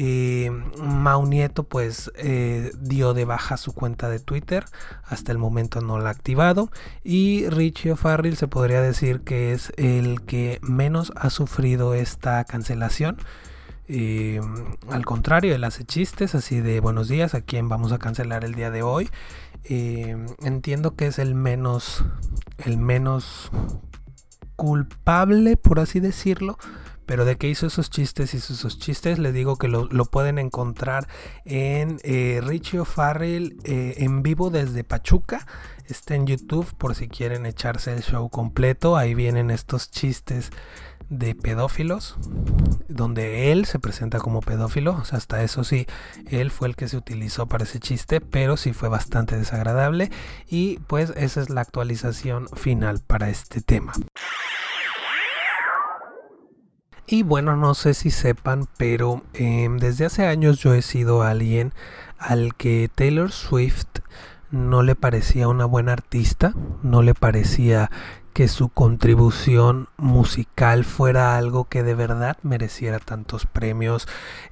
Eh, 0.00 0.52
Mau 0.80 1.26
Nieto 1.26 1.64
pues 1.64 2.12
eh, 2.14 2.70
dio 2.78 3.14
de 3.14 3.24
baja 3.24 3.56
su 3.56 3.72
cuenta 3.72 4.08
de 4.08 4.20
Twitter, 4.20 4.64
hasta 5.02 5.32
el 5.32 5.38
momento 5.38 5.80
no 5.80 5.98
la 5.98 6.10
ha 6.10 6.12
activado 6.12 6.70
y 7.02 7.48
Richie 7.48 7.90
O'Farrill 7.90 8.36
se 8.36 8.46
podría 8.46 8.80
decir 8.80 9.22
que 9.22 9.52
es 9.52 9.72
el 9.76 10.20
que 10.22 10.60
menos 10.62 11.12
ha 11.16 11.30
sufrido 11.30 11.94
esta 11.94 12.44
cancelación. 12.44 13.16
Eh, 13.88 14.40
al 14.88 15.04
contrario, 15.04 15.52
él 15.52 15.64
hace 15.64 15.82
chistes 15.82 16.36
así 16.36 16.60
de 16.60 16.78
buenos 16.78 17.08
días, 17.08 17.34
a 17.34 17.40
quién 17.40 17.68
vamos 17.68 17.90
a 17.90 17.98
cancelar 17.98 18.44
el 18.44 18.54
día 18.54 18.70
de 18.70 18.82
hoy. 18.82 19.10
entiendo 19.64 20.94
que 20.94 21.08
es 21.08 21.18
el 21.18 21.34
menos, 21.34 22.04
el 22.58 22.78
menos 22.78 23.50
culpable, 24.54 25.56
por 25.56 25.80
así 25.80 25.98
decirlo, 25.98 26.56
pero 27.08 27.24
de 27.24 27.36
que 27.36 27.48
hizo 27.48 27.66
esos 27.66 27.88
chistes, 27.88 28.34
hizo 28.34 28.52
esos 28.52 28.78
chistes, 28.78 29.18
les 29.18 29.32
digo 29.32 29.56
que 29.56 29.66
lo, 29.66 29.88
pueden 30.04 30.38
encontrar 30.38 31.08
en 31.46 31.98
eh, 32.02 32.42
Richie 32.44 32.80
O'Farrell 32.80 33.56
eh, 33.64 33.94
en 33.96 34.22
vivo 34.22 34.50
desde 34.50 34.84
Pachuca. 34.84 35.46
Está 35.86 36.16
en 36.16 36.26
YouTube 36.26 36.70
por 36.76 36.94
si 36.94 37.08
quieren 37.08 37.46
echarse 37.46 37.94
el 37.94 38.02
show 38.02 38.28
completo. 38.28 38.98
Ahí 38.98 39.14
vienen 39.14 39.50
estos 39.50 39.90
chistes 39.90 40.50
de 41.08 41.34
pedófilos, 41.34 42.18
donde 42.88 43.52
él 43.52 43.64
se 43.64 43.78
presenta 43.78 44.18
como 44.18 44.42
pedófilo. 44.42 44.92
O 44.92 45.06
sea, 45.06 45.16
hasta 45.16 45.42
eso 45.42 45.64
sí, 45.64 45.86
él 46.26 46.50
fue 46.50 46.68
el 46.68 46.76
que 46.76 46.88
se 46.88 46.98
utilizó 46.98 47.46
para 47.46 47.64
ese 47.64 47.80
chiste, 47.80 48.20
pero 48.20 48.58
sí 48.58 48.74
fue 48.74 48.90
bastante 48.90 49.38
desagradable. 49.38 50.10
Y 50.46 50.78
pues 50.80 51.14
esa 51.16 51.40
es 51.40 51.48
la 51.48 51.62
actualización 51.62 52.48
final 52.50 53.00
para 53.00 53.30
este 53.30 53.62
tema. 53.62 53.94
Y 57.10 57.22
bueno, 57.22 57.56
no 57.56 57.72
sé 57.72 57.94
si 57.94 58.10
sepan, 58.10 58.68
pero 58.76 59.22
em, 59.32 59.78
desde 59.78 60.04
hace 60.04 60.26
años 60.26 60.58
yo 60.58 60.74
he 60.74 60.82
sido 60.82 61.22
alguien 61.22 61.72
al 62.18 62.54
que 62.54 62.90
Taylor 62.94 63.32
Swift 63.32 63.86
no 64.50 64.82
le 64.82 64.94
parecía 64.94 65.48
una 65.48 65.64
buena 65.64 65.94
artista, 65.94 66.52
no 66.82 67.00
le 67.00 67.14
parecía 67.14 67.90
que 68.34 68.46
su 68.46 68.68
contribución 68.68 69.88
musical 69.96 70.84
fuera 70.84 71.38
algo 71.38 71.64
que 71.64 71.82
de 71.82 71.94
verdad 71.94 72.36
mereciera 72.42 72.98
tantos 72.98 73.46
premios, 73.46 74.06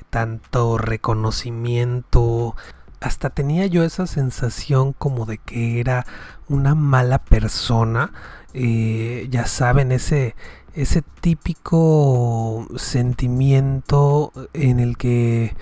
tanto 0.08 0.78
reconocimiento. 0.78 2.56
Hasta 3.02 3.28
tenía 3.28 3.66
yo 3.66 3.84
esa 3.84 4.06
sensación 4.06 4.94
como 4.94 5.26
de 5.26 5.36
que 5.36 5.78
era 5.78 6.06
una 6.48 6.74
mala 6.74 7.18
persona. 7.18 8.12
Eh, 8.54 9.26
ya 9.30 9.44
saben, 9.44 9.92
ese, 9.92 10.34
ese 10.76 11.02
típico 11.20 12.68
sentimiento 12.76 14.32
en 14.52 14.78
el 14.78 14.96
que 14.98 15.56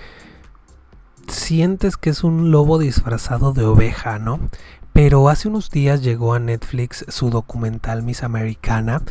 sientes 1.27 1.97
que 1.97 2.09
es 2.09 2.23
un 2.23 2.51
lobo 2.51 2.77
disfrazado 2.77 3.53
de 3.53 3.63
oveja, 3.63 4.19
¿no? 4.19 4.39
Pero 4.91 5.29
hace 5.29 5.47
unos 5.47 5.69
días 5.69 6.03
llegó 6.03 6.33
a 6.33 6.39
Netflix 6.39 7.05
su 7.07 7.29
documental 7.29 8.03
Miss 8.03 8.23
Americana 8.23 9.01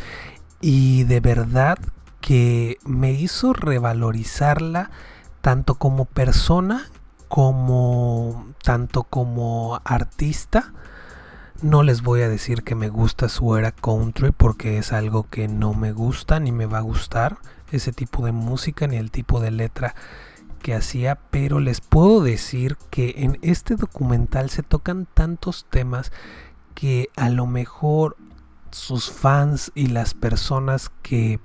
y 0.61 1.03
de 1.03 1.19
verdad 1.19 1.79
que 2.21 2.77
me 2.85 3.11
hizo 3.11 3.53
revalorizarla 3.53 4.91
tanto 5.41 5.75
como 5.75 6.05
persona 6.05 6.89
como 7.27 8.47
tanto 8.63 9.03
como 9.03 9.79
artista 9.83 10.73
no 11.61 11.83
les 11.83 12.01
voy 12.01 12.21
a 12.21 12.29
decir 12.29 12.63
que 12.63 12.75
me 12.75 12.89
gusta 12.89 13.29
su 13.29 13.55
era 13.55 13.71
country 13.71 14.31
porque 14.31 14.77
es 14.77 14.91
algo 14.93 15.27
que 15.29 15.47
no 15.47 15.73
me 15.73 15.91
gusta 15.91 16.39
ni 16.39 16.51
me 16.51 16.65
va 16.65 16.79
a 16.79 16.81
gustar 16.81 17.37
ese 17.71 17.91
tipo 17.91 18.25
de 18.25 18.31
música 18.31 18.87
ni 18.87 18.97
el 18.97 19.11
tipo 19.11 19.39
de 19.39 19.51
letra 19.51 19.95
que 20.61 20.73
hacía, 20.73 21.19
pero 21.29 21.59
les 21.59 21.79
puedo 21.79 22.23
decir 22.23 22.75
que 22.89 23.13
en 23.17 23.37
este 23.43 23.75
documental 23.75 24.49
se 24.49 24.63
tocan 24.63 25.05
tantos 25.05 25.67
temas 25.69 26.11
que 26.73 27.09
a 27.15 27.29
lo 27.29 27.45
mejor 27.45 28.17
sus 28.71 29.11
fans 29.11 29.71
y 29.75 29.87
las 29.87 30.15
personas 30.15 30.91
que, 31.01 31.39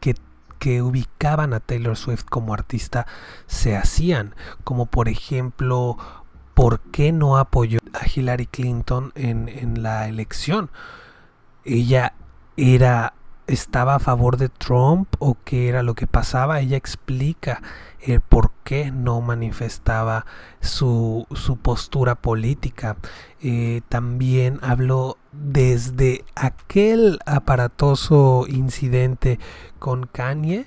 que, 0.00 0.82
ubicaban 0.82 1.54
a 1.54 1.60
Taylor 1.60 1.96
Swift 1.96 2.24
como 2.24 2.52
artista 2.52 3.06
se 3.46 3.76
hacían, 3.76 4.34
como 4.64 4.86
por 4.86 5.08
ejemplo 5.08 5.96
por 6.58 6.80
qué 6.80 7.12
no 7.12 7.36
apoyó 7.36 7.78
a 7.92 8.04
Hillary 8.12 8.46
Clinton 8.46 9.12
en, 9.14 9.80
la 9.80 10.08
elección. 10.08 10.70
Ella 11.64 12.14
era 12.56 13.14
estaba 13.46 13.94
a 13.94 13.98
favor 14.00 14.38
de 14.38 14.48
Trump 14.48 15.06
o 15.20 15.36
qué 15.44 15.68
era 15.68 15.84
lo 15.84 15.94
que 15.94 16.08
pasaba. 16.08 16.58
Ella 16.58 16.76
explica 16.76 17.62
el 18.00 18.20
por 18.20 18.50
qué 18.64 18.90
no 18.90 19.20
manifestaba 19.20 20.26
su, 20.60 21.28
su 21.32 21.58
postura 21.58 22.16
política. 22.16 22.96
Eh, 23.40 23.82
también 23.88 24.58
habló 24.60 25.16
desde 25.30 26.24
aquel 26.34 27.20
aparatoso 27.24 28.46
incidente 28.48 29.38
con 29.78 30.08
Kanye. 30.08 30.66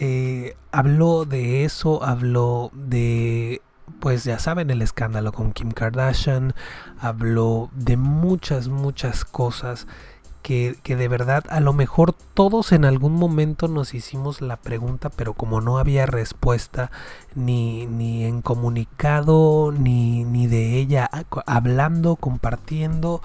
Eh, 0.00 0.56
habló 0.72 1.26
de 1.26 1.66
eso, 1.66 2.02
habló 2.02 2.70
de 2.72 3.60
pues 4.00 4.24
ya 4.24 4.38
saben 4.38 4.70
el 4.70 4.82
escándalo 4.82 5.32
con 5.32 5.52
Kim 5.52 5.70
Kardashian, 5.70 6.54
habló 6.98 7.70
de 7.74 7.96
muchas, 7.96 8.68
muchas 8.68 9.24
cosas 9.24 9.86
que, 10.42 10.76
que, 10.84 10.94
de 10.94 11.08
verdad 11.08 11.42
a 11.48 11.58
lo 11.58 11.72
mejor 11.72 12.12
todos 12.12 12.70
en 12.70 12.84
algún 12.84 13.14
momento 13.14 13.66
nos 13.66 13.94
hicimos 13.94 14.40
la 14.40 14.56
pregunta, 14.56 15.10
pero 15.10 15.34
como 15.34 15.60
no 15.60 15.78
había 15.78 16.06
respuesta 16.06 16.92
ni, 17.34 17.86
ni 17.86 18.24
en 18.24 18.42
comunicado, 18.42 19.72
ni, 19.72 20.24
ni 20.24 20.46
de 20.46 20.76
ella 20.76 21.10
hablando, 21.46 22.14
compartiendo, 22.14 23.22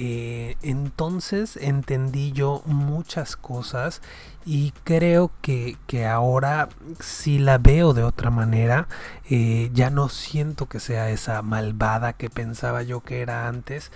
eh, 0.00 0.56
entonces 0.62 1.56
entendí 1.56 2.30
yo 2.30 2.62
muchas 2.66 3.34
cosas 3.36 4.00
y 4.46 4.72
creo 4.84 5.32
que, 5.42 5.76
ahora 6.06 6.68
si 7.00 7.40
la 7.40 7.58
veo 7.58 7.94
de 7.94 8.04
otra 8.04 8.30
manera. 8.30 8.86
Eh, 9.28 9.70
ya 9.74 9.90
no 9.90 10.08
siento 10.08 10.66
que 10.66 10.78
sea 10.78 11.10
esa 11.10 11.42
malvada 11.42 12.12
que 12.12 12.30
pensaba 12.30 12.84
yo 12.84 13.00
que 13.00 13.22
era 13.22 13.48
antes. 13.48 13.90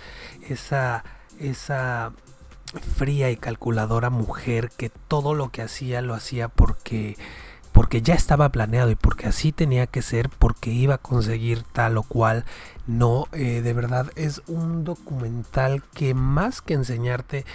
Esa, 0.49 1.05
esa 1.39 2.11
fría 2.97 3.31
y 3.31 3.37
calculadora 3.37 4.09
mujer 4.09 4.71
que 4.75 4.89
todo 4.89 5.33
lo 5.33 5.51
que 5.51 5.61
hacía 5.61 6.01
lo 6.01 6.13
hacía 6.15 6.49
porque 6.49 7.15
porque 7.73 8.01
ya 8.01 8.13
estaba 8.13 8.49
planeado 8.49 8.91
y 8.91 8.95
porque 8.95 9.27
así 9.27 9.51
tenía 9.51 9.87
que 9.87 10.01
ser, 10.01 10.29
porque 10.29 10.69
iba 10.69 10.95
a 10.95 10.99
conseguir 10.99 11.63
tal 11.63 11.97
o 11.97 12.03
cual. 12.03 12.45
No, 12.87 13.27
eh, 13.33 13.61
de 13.61 13.73
verdad 13.73 14.11
es 14.15 14.41
un 14.47 14.83
documental 14.83 15.83
que 15.93 16.13
más 16.13 16.61
que 16.61 16.75
enseñarte 16.75 17.45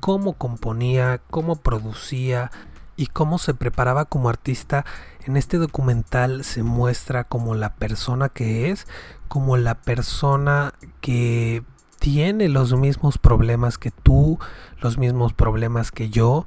cómo 0.00 0.32
componía, 0.32 1.20
cómo 1.30 1.56
producía 1.56 2.50
y 2.96 3.06
cómo 3.06 3.38
se 3.38 3.54
preparaba 3.54 4.04
como 4.06 4.28
artista, 4.28 4.84
en 5.24 5.36
este 5.36 5.58
documental 5.58 6.44
se 6.44 6.62
muestra 6.62 7.24
como 7.24 7.54
la 7.54 7.74
persona 7.74 8.28
que 8.28 8.70
es, 8.70 8.86
como 9.28 9.56
la 9.56 9.74
persona 9.74 10.74
que 11.00 11.62
tiene 11.98 12.48
los 12.48 12.74
mismos 12.74 13.18
problemas 13.18 13.78
que 13.78 13.90
tú, 13.90 14.38
los 14.80 14.98
mismos 14.98 15.32
problemas 15.32 15.90
que 15.90 16.10
yo 16.10 16.46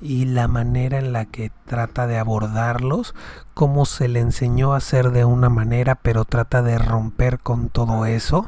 y 0.00 0.24
la 0.24 0.48
manera 0.48 0.98
en 0.98 1.12
la 1.12 1.24
que 1.24 1.50
trata 1.66 2.06
de 2.06 2.18
abordarlos, 2.18 3.14
cómo 3.54 3.86
se 3.86 4.08
le 4.08 4.20
enseñó 4.20 4.72
a 4.72 4.78
hacer 4.78 5.10
de 5.10 5.24
una 5.24 5.48
manera, 5.48 5.96
pero 5.96 6.24
trata 6.24 6.62
de 6.62 6.78
romper 6.78 7.38
con 7.40 7.68
todo 7.68 8.06
eso. 8.06 8.46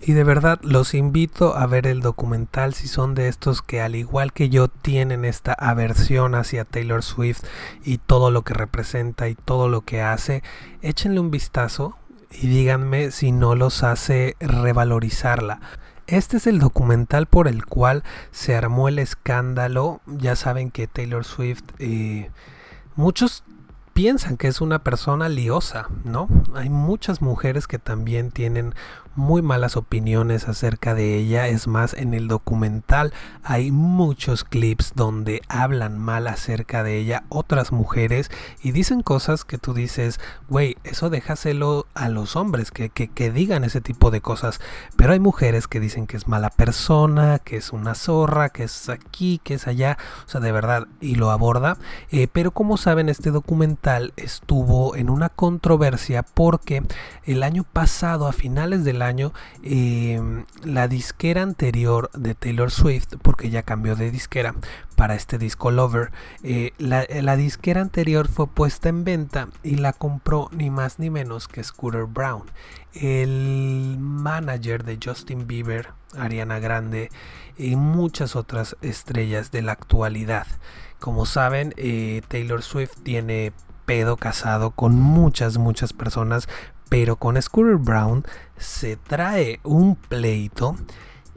Y 0.00 0.12
de 0.12 0.24
verdad 0.24 0.60
los 0.62 0.94
invito 0.94 1.56
a 1.56 1.66
ver 1.66 1.86
el 1.86 2.00
documental 2.00 2.72
si 2.72 2.86
son 2.86 3.14
de 3.14 3.28
estos 3.28 3.62
que 3.62 3.80
al 3.80 3.96
igual 3.96 4.32
que 4.32 4.48
yo 4.48 4.68
tienen 4.68 5.24
esta 5.24 5.52
aversión 5.54 6.34
hacia 6.34 6.64
Taylor 6.64 7.02
Swift 7.02 7.42
y 7.84 7.98
todo 7.98 8.30
lo 8.30 8.42
que 8.42 8.54
representa 8.54 9.28
y 9.28 9.34
todo 9.34 9.68
lo 9.68 9.80
que 9.80 10.00
hace, 10.00 10.42
échenle 10.82 11.18
un 11.18 11.32
vistazo 11.32 11.96
y 12.30 12.46
díganme 12.46 13.10
si 13.10 13.32
no 13.32 13.54
los 13.54 13.82
hace 13.82 14.36
revalorizarla. 14.38 15.60
Este 16.08 16.38
es 16.38 16.46
el 16.46 16.58
documental 16.58 17.26
por 17.26 17.48
el 17.48 17.66
cual 17.66 18.02
se 18.30 18.56
armó 18.56 18.88
el 18.88 18.98
escándalo. 18.98 20.00
Ya 20.06 20.36
saben 20.36 20.70
que 20.70 20.86
Taylor 20.86 21.22
Swift, 21.22 21.64
eh, 21.78 22.30
muchos 22.96 23.44
piensan 23.92 24.38
que 24.38 24.48
es 24.48 24.62
una 24.62 24.78
persona 24.78 25.28
liosa, 25.28 25.88
¿no? 26.04 26.28
Hay 26.54 26.70
muchas 26.70 27.20
mujeres 27.20 27.66
que 27.66 27.78
también 27.78 28.30
tienen 28.30 28.74
muy 29.16 29.42
malas 29.42 29.76
opiniones 29.76 30.48
acerca 30.48 30.94
de 30.94 31.16
ella. 31.16 31.48
Es 31.48 31.66
más, 31.66 31.94
en 31.94 32.14
el 32.14 32.28
documental 32.28 33.12
hay 33.42 33.70
muchos 33.70 34.44
clips 34.44 34.92
donde 34.94 35.42
hablan 35.48 35.98
mal 35.98 36.26
acerca 36.26 36.82
de 36.82 36.98
ella 36.98 37.24
otras 37.28 37.72
mujeres 37.72 38.30
y 38.62 38.72
dicen 38.72 39.02
cosas 39.02 39.44
que 39.44 39.58
tú 39.58 39.74
dices, 39.74 40.20
güey, 40.48 40.76
eso 40.84 41.10
déjaselo 41.10 41.86
a 41.94 42.08
los 42.08 42.36
hombres 42.36 42.70
que, 42.70 42.90
que, 42.90 43.30
digan 43.30 43.64
ese 43.64 43.80
tipo 43.80 44.10
de 44.10 44.20
cosas. 44.20 44.60
Pero 44.96 45.12
hay 45.12 45.20
mujeres 45.20 45.66
que 45.68 45.80
dicen 45.80 46.06
que 46.06 46.16
es 46.16 46.28
mala 46.28 46.50
persona, 46.50 47.38
que 47.38 47.56
es 47.56 47.72
una 47.72 47.94
zorra, 47.94 48.48
que 48.48 48.64
es 48.64 48.88
aquí, 48.88 49.40
que 49.42 49.54
es 49.54 49.66
allá. 49.66 49.98
O 50.26 50.28
sea, 50.28 50.40
de 50.40 50.52
verdad, 50.52 50.86
y 51.00 51.14
lo 51.14 51.30
aborda. 51.30 51.76
Eh, 52.10 52.28
pero 52.32 52.50
como 52.50 52.76
saben, 52.76 53.08
este 53.08 53.30
documental 53.30 54.12
estuvo 54.16 54.96
en 54.96 55.10
una 55.10 55.28
controversia 55.28 56.22
porque 56.22 56.82
el 57.24 57.42
año 57.42 57.64
pasado, 57.64 58.26
a 58.26 58.32
finales 58.32 58.84
del 58.84 58.97
año, 59.02 59.32
em, 59.62 60.44
la 60.64 60.88
disquera 60.88 61.42
anterior 61.42 62.10
de 62.14 62.34
Taylor 62.34 62.70
Swift, 62.70 63.16
porque 63.22 63.50
ya 63.50 63.62
cambió 63.62 63.96
de 63.96 64.10
disquera 64.10 64.54
para 64.96 65.14
este 65.14 65.38
disco 65.38 65.70
Lover, 65.70 66.10
eh, 66.42 66.72
la, 66.78 67.06
la, 67.22 67.36
disquera 67.36 67.80
anterior 67.80 68.28
fue 68.28 68.48
puesta 68.48 68.88
en 68.88 69.04
venta 69.04 69.48
y 69.62 69.76
la 69.76 69.92
compró 69.92 70.48
ni 70.52 70.70
más 70.70 70.98
ni 70.98 71.10
menos 71.10 71.48
que 71.48 71.62
Scooter 71.62 72.04
Brown, 72.04 72.44
el 72.94 73.96
manager 73.98 74.84
de 74.84 74.98
Justin 75.02 75.46
Bieber, 75.46 75.88
Ariana 76.16 76.58
Grande 76.58 77.10
y 77.56 77.76
muchas 77.76 78.36
otras 78.36 78.76
estrellas 78.82 79.50
de 79.50 79.62
la 79.62 79.72
actualidad. 79.72 80.46
Como 80.98 81.26
saben, 81.26 81.74
eh, 81.76 82.22
Taylor 82.28 82.62
Swift 82.62 82.96
tiene 83.02 83.52
pedo 83.88 84.16
casado 84.16 84.72
con 84.72 84.96
muchas, 84.96 85.56
muchas 85.56 85.92
personas, 85.92 86.48
pero 86.88 87.16
con 87.16 87.40
Scooter 87.40 87.76
Brown 87.76 88.24
se 88.56 88.96
trae 88.96 89.60
un 89.62 89.96
pleito 89.96 90.76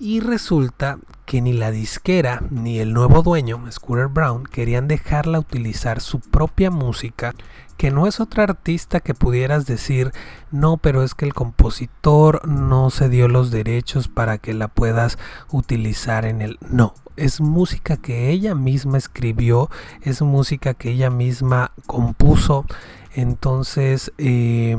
y 0.02 0.20
resulta 0.20 0.98
que 1.28 1.42
ni 1.42 1.54
la 1.54 1.70
disquera 1.70 2.42
ni 2.50 2.80
el 2.80 2.92
nuevo 2.92 3.22
dueño, 3.22 3.64
Scooter 3.72 4.08
Brown, 4.08 4.46
querían 4.46 4.88
dejarla 4.88 5.38
utilizar 5.40 6.02
su 6.02 6.20
propia 6.20 6.72
música, 6.72 7.36
que 7.78 7.92
no 7.92 8.08
es 8.08 8.20
otra 8.20 8.44
artista 8.44 9.00
que 9.00 9.14
pudieras 9.14 9.68
decir, 9.68 10.12
no, 10.50 10.78
pero 10.78 11.04
es 11.04 11.14
que 11.14 11.26
el 11.26 11.36
compositor 11.36 12.48
no 12.48 12.90
se 12.90 13.10
dio 13.10 13.28
los 13.28 13.52
derechos 13.52 14.08
para 14.08 14.40
que 14.40 14.56
la 14.56 14.70
puedas 14.70 15.20
utilizar 15.52 16.26
en 16.26 16.42
el... 16.42 16.58
No, 16.68 16.96
es 17.16 17.40
música 17.40 17.96
que 17.98 18.32
ella 18.32 18.56
misma 18.56 18.98
escribió, 18.98 19.70
es 20.02 20.24
música 20.24 20.74
que 20.74 20.90
ella 20.90 21.12
misma 21.12 21.74
compuso, 21.86 22.66
entonces... 23.14 24.12
Eh, 24.18 24.78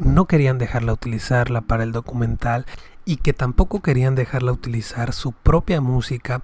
no 0.00 0.26
querían 0.26 0.58
dejarla 0.58 0.92
utilizarla 0.92 1.62
para 1.62 1.84
el 1.84 1.92
documental 1.92 2.66
y 3.04 3.16
que 3.16 3.32
tampoco 3.32 3.80
querían 3.80 4.14
dejarla 4.14 4.52
utilizar 4.52 5.12
su 5.12 5.32
propia 5.32 5.80
música 5.80 6.42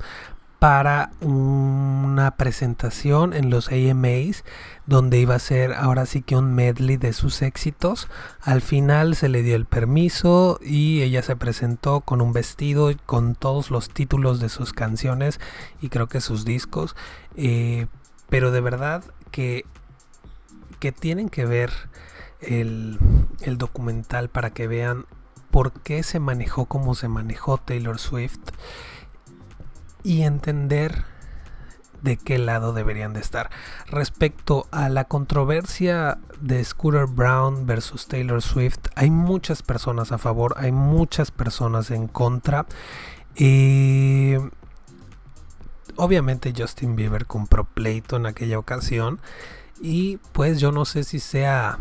para 0.64 1.10
una 1.20 2.38
presentación 2.38 3.34
en 3.34 3.50
los 3.50 3.68
AMAs 3.68 4.44
donde 4.86 5.18
iba 5.18 5.34
a 5.34 5.38
ser 5.38 5.74
ahora 5.74 6.06
sí 6.06 6.22
que 6.22 6.36
un 6.36 6.54
medley 6.54 6.96
de 6.96 7.12
sus 7.12 7.42
éxitos. 7.42 8.08
Al 8.40 8.62
final 8.62 9.14
se 9.14 9.28
le 9.28 9.42
dio 9.42 9.56
el 9.56 9.66
permiso 9.66 10.58
y 10.62 11.02
ella 11.02 11.20
se 11.20 11.36
presentó 11.36 12.00
con 12.00 12.22
un 12.22 12.32
vestido 12.32 12.90
con 13.04 13.34
todos 13.34 13.70
los 13.70 13.90
títulos 13.90 14.40
de 14.40 14.48
sus 14.48 14.72
canciones 14.72 15.38
y 15.82 15.90
creo 15.90 16.08
que 16.08 16.22
sus 16.22 16.46
discos. 16.46 16.96
Eh, 17.36 17.86
pero 18.30 18.50
de 18.50 18.62
verdad 18.62 19.04
que, 19.30 19.66
que 20.80 20.92
tienen 20.92 21.28
que 21.28 21.44
ver 21.44 21.72
el, 22.46 22.98
documental 23.58 24.28
para 24.28 24.50
que 24.50 24.66
vean 24.66 25.06
por 25.50 25.72
qué 25.72 26.02
se 26.02 26.18
manejó 26.18 26.66
como 26.66 26.94
se 26.94 27.08
manejó 27.08 27.58
Taylor 27.58 27.98
Swift 27.98 28.40
y 30.02 30.22
entender 30.22 31.04
de 32.02 32.16
qué 32.16 32.38
lado 32.38 32.72
deberían 32.72 33.14
de 33.14 33.20
estar. 33.20 33.50
Respecto 33.86 34.66
a 34.70 34.88
la 34.88 35.04
controversia 35.04 36.18
de 36.40 36.62
Scooter 36.62 37.06
Brown 37.06 37.66
versus 37.66 38.08
Taylor 38.08 38.42
Swift, 38.42 38.78
hay 38.94 39.10
muchas 39.10 39.62
personas 39.62 40.12
a 40.12 40.18
favor, 40.18 40.54
hay 40.58 40.72
muchas 40.72 41.30
personas 41.30 41.90
en 41.90 42.08
contra. 42.08 42.66
Y 43.36 44.34
obviamente 45.96 46.52
Justin 46.56 46.96
Bieber 46.96 47.26
compró 47.26 47.64
pleito 47.64 48.16
en 48.16 48.26
aquella 48.26 48.58
ocasión. 48.58 49.20
Y 49.80 50.18
pues 50.32 50.60
yo 50.60 50.72
no 50.72 50.84
sé 50.84 51.04
si 51.04 51.18
sea 51.18 51.78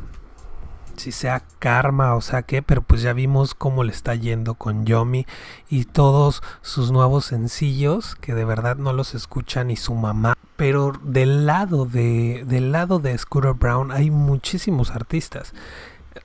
si 0.97 1.12
sea 1.12 1.43
karma 1.60 2.15
o 2.15 2.21
sea 2.21 2.43
qué, 2.43 2.62
pero 2.62 2.82
pues 2.82 3.01
ya 3.01 3.13
vimos 3.13 3.53
cómo 3.56 3.84
le 3.84 3.91
está 3.91 4.15
yendo 4.15 4.56
con 4.56 4.86
Yomi 4.86 5.25
y 5.69 5.86
todos 5.86 6.41
sus 6.62 6.91
nuevos 6.91 7.25
sencillos 7.25 8.15
que 8.15 8.34
de 8.34 8.45
verdad 8.45 8.77
no 8.77 8.93
los 8.93 9.15
escucha 9.15 9.63
ni 9.63 9.75
su 9.75 9.95
mamá. 9.95 10.36
Pero 10.56 10.93
del 11.03 11.45
lado 11.45 11.86
de 11.86 12.43
del 12.47 12.71
lado 12.71 12.99
de 12.99 13.17
Scooter 13.17 13.53
Brown 13.53 13.91
hay 13.91 14.12
muchísimos 14.12 14.91
artistas. 14.91 15.53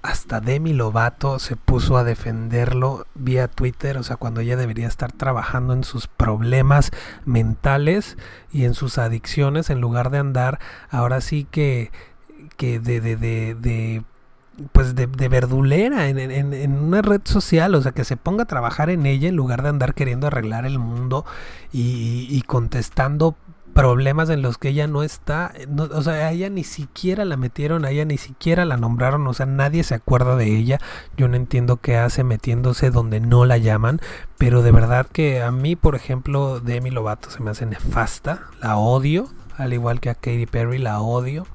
Hasta 0.03 0.41
Demi 0.41 0.75
Lovato 0.75 1.39
se 1.39 1.57
puso 1.57 1.97
a 1.97 2.05
defenderlo 2.05 3.07
vía 3.15 3.49
Twitter, 3.49 3.97
o 3.97 4.03
sea, 4.03 4.17
cuando 4.17 4.43
ella 4.43 4.57
debería 4.57 4.87
estar 4.87 5.13
trabajando 5.13 5.73
en 5.73 5.83
sus 5.83 6.07
problemas 6.07 6.91
mentales 7.25 8.19
y 8.53 8.65
en 8.65 8.75
sus 8.75 8.99
adicciones 8.99 9.71
en 9.71 9.81
lugar 9.81 10.11
de 10.11 10.19
andar 10.19 10.59
ahora 10.91 11.23
sí 11.23 11.47
que 11.51 11.91
que 12.57 12.81
de, 12.81 13.01
de, 13.01 13.17
de, 13.17 13.55
de 13.55 14.05
pues 14.73 14.95
de, 14.95 15.07
verdulera 15.07 16.09
en, 16.09 16.73
una 16.73 17.03
red 17.03 17.21
social, 17.25 17.75
o 17.75 17.83
sea, 17.83 17.93
que 17.93 18.05
se 18.05 18.17
ponga 18.17 18.45
a 18.45 18.47
trabajar 18.47 18.91
en 18.91 19.07
ella 19.07 19.29
en 19.29 19.37
lugar 19.37 19.63
de 19.63 19.69
andar 19.69 19.95
queriendo 19.95 20.27
arreglar 20.27 20.67
el 20.67 20.79
mundo 20.79 21.25
y, 21.73 22.43
contestando 22.47 23.37
problemas 23.75 24.31
en 24.31 24.43
los 24.43 24.59
que 24.59 24.71
ella 24.71 24.89
no 24.89 25.05
está, 25.05 25.53
o 25.93 26.03
sea, 26.03 26.15
a 26.15 26.33
ella 26.33 26.51
ni 26.51 26.65
siquiera 26.65 27.25
la 27.25 27.37
metieron, 27.37 27.85
a 27.85 27.91
ella 27.91 28.05
ni 28.05 28.19
siquiera 28.19 28.65
la 28.65 28.77
nombraron, 28.77 29.25
o 29.27 29.35
sea, 29.35 29.47
nadie 29.47 29.85
se 29.85 29.95
acuerda 29.95 30.35
de 30.35 30.57
ella, 30.57 30.81
yo 31.17 31.29
no 31.29 31.37
entiendo 31.37 31.77
qué 31.77 31.97
hace 31.97 32.25
metiéndose 32.25 32.91
donde 32.91 33.21
no 33.21 33.45
la 33.45 33.59
llaman, 33.59 34.01
pero 34.37 34.63
de 34.63 34.73
verdad 34.73 35.07
que 35.07 35.43
a 35.43 35.53
mí, 35.53 35.77
por 35.77 35.95
ejemplo, 35.95 36.59
Demi 36.59 36.91
Lovato 36.91 37.31
se 37.31 37.41
me 37.41 37.51
hace 37.51 37.67
nefasta, 37.67 38.49
la 38.61 38.79
odio, 38.79 39.29
al 39.57 39.73
igual 39.73 40.01
que 40.01 40.11
a 40.11 40.15
Katy 40.15 40.47
Perry 40.47 40.79
la 40.79 41.01
odio, 41.01 41.47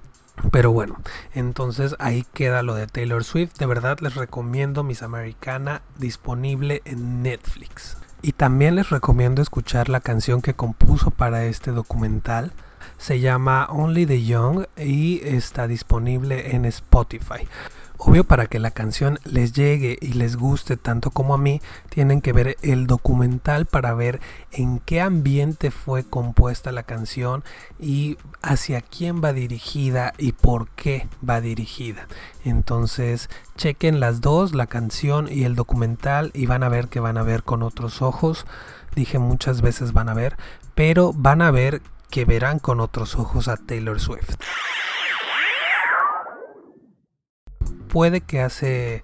pero 0.52 0.72
bueno, 0.72 1.00
entonces 1.34 1.96
ahí 2.00 2.26
queda 2.34 2.64
lo 2.64 2.76
de 2.76 2.88
Taylor 2.88 3.24
Swift. 3.24 3.58
De 3.58 3.66
verdad 3.66 4.00
les 4.00 4.16
recomiendo 4.16 4.84
Miss 4.84 5.04
Americana 5.04 5.82
disponible 5.98 6.82
en 6.86 7.22
Netflix. 7.24 7.98
Y 8.22 8.32
también 8.32 8.76
les 8.76 8.90
recomiendo 8.90 9.42
escuchar 9.42 9.90
la 9.90 10.00
canción 10.00 10.42
que 10.42 10.54
compuso 10.54 11.12
para 11.12 11.46
este 11.46 11.72
documental. 11.72 12.54
Se 12.98 13.20
llama 13.20 13.68
Only 13.70 14.06
the 14.06 14.24
Young 14.24 14.66
y 14.78 15.20
está 15.24 15.68
disponible 15.68 16.56
en 16.56 16.66
Spotify. 16.66 17.48
Obvio 18.06 18.26
para 18.26 18.48
que 18.48 18.60
la 18.60 18.72
canción 18.72 19.18
les 19.24 19.54
llegue 19.54 19.98
y 20.02 20.12
les 20.12 20.36
guste 20.36 20.76
tanto 20.76 21.10
como 21.10 21.34
a 21.34 21.38
mí, 21.38 21.62
tienen 21.88 22.20
que 22.20 22.34
ver 22.34 22.58
el 22.62 22.86
documental 22.86 23.66
para 23.66 23.94
ver 23.94 24.20
en 24.52 24.80
qué 24.80 25.00
ambiente 25.00 25.72
fue 25.72 26.04
compuesta 26.04 26.74
la 26.74 26.84
canción 26.84 27.46
y 27.80 28.18
hacia 28.42 28.82
quién 28.82 29.24
va 29.24 29.32
dirigida 29.32 30.14
y 30.18 30.34
por 30.34 30.68
qué 30.72 31.08
va 31.28 31.40
dirigida. 31.40 32.10
Entonces, 32.44 33.30
chequen 33.56 34.02
las 34.02 34.20
dos, 34.20 34.54
la 34.54 34.68
canción 34.68 35.30
y 35.32 35.46
el 35.46 35.56
documental 35.56 36.32
y 36.34 36.46
van 36.46 36.64
a 36.64 36.70
ver 36.70 36.90
que 36.90 37.00
van 37.00 37.18
a 37.18 37.24
ver 37.24 37.44
con 37.44 37.64
otros 37.64 38.02
ojos. 38.02 38.46
Dije 38.96 39.18
muchas 39.18 39.62
veces 39.62 39.94
van 39.94 40.10
a 40.10 40.14
ver, 40.14 40.36
pero 40.76 41.14
van 41.14 41.42
a 41.42 41.52
ver 41.52 41.82
que 42.10 42.26
verán 42.26 42.60
con 42.60 42.82
otros 42.82 43.16
ojos 43.16 43.48
a 43.48 43.56
Taylor 43.56 44.02
Swift. 44.02 44.36
Puede 47.94 48.22
que 48.22 48.42
hace 48.42 49.04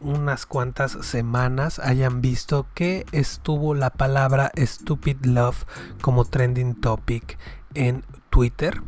unas 0.00 0.46
cuantas 0.46 0.92
semanas 1.00 1.80
hayan 1.80 2.20
visto 2.20 2.68
que 2.72 3.04
estuvo 3.10 3.74
la 3.74 3.90
palabra 3.90 4.52
Stupid 4.56 5.24
Love 5.24 5.64
como 6.02 6.24
trending 6.24 6.76
topic 6.76 7.36
en 7.74 8.04
Twitter. 8.30 8.80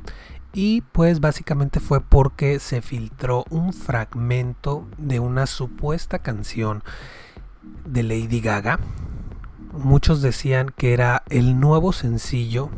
Y 0.53 0.83
pues 0.93 1.19
básicamente 1.19 1.81
fue 1.81 2.01
porque 2.01 2.61
se 2.61 2.81
filtró 2.81 3.45
un 3.51 3.73
fragmento 3.73 4.87
de 4.99 5.19
una 5.19 5.49
supuesta 5.49 6.21
canción 6.21 6.85
de 7.85 8.05
Lady 8.05 8.41
Gaga. 8.41 8.79
Muchos 9.73 10.23
decían 10.23 10.73
que 10.77 10.93
era 10.93 11.25
el 11.29 11.59
nuevo 11.59 11.93
sencillo 11.93 12.71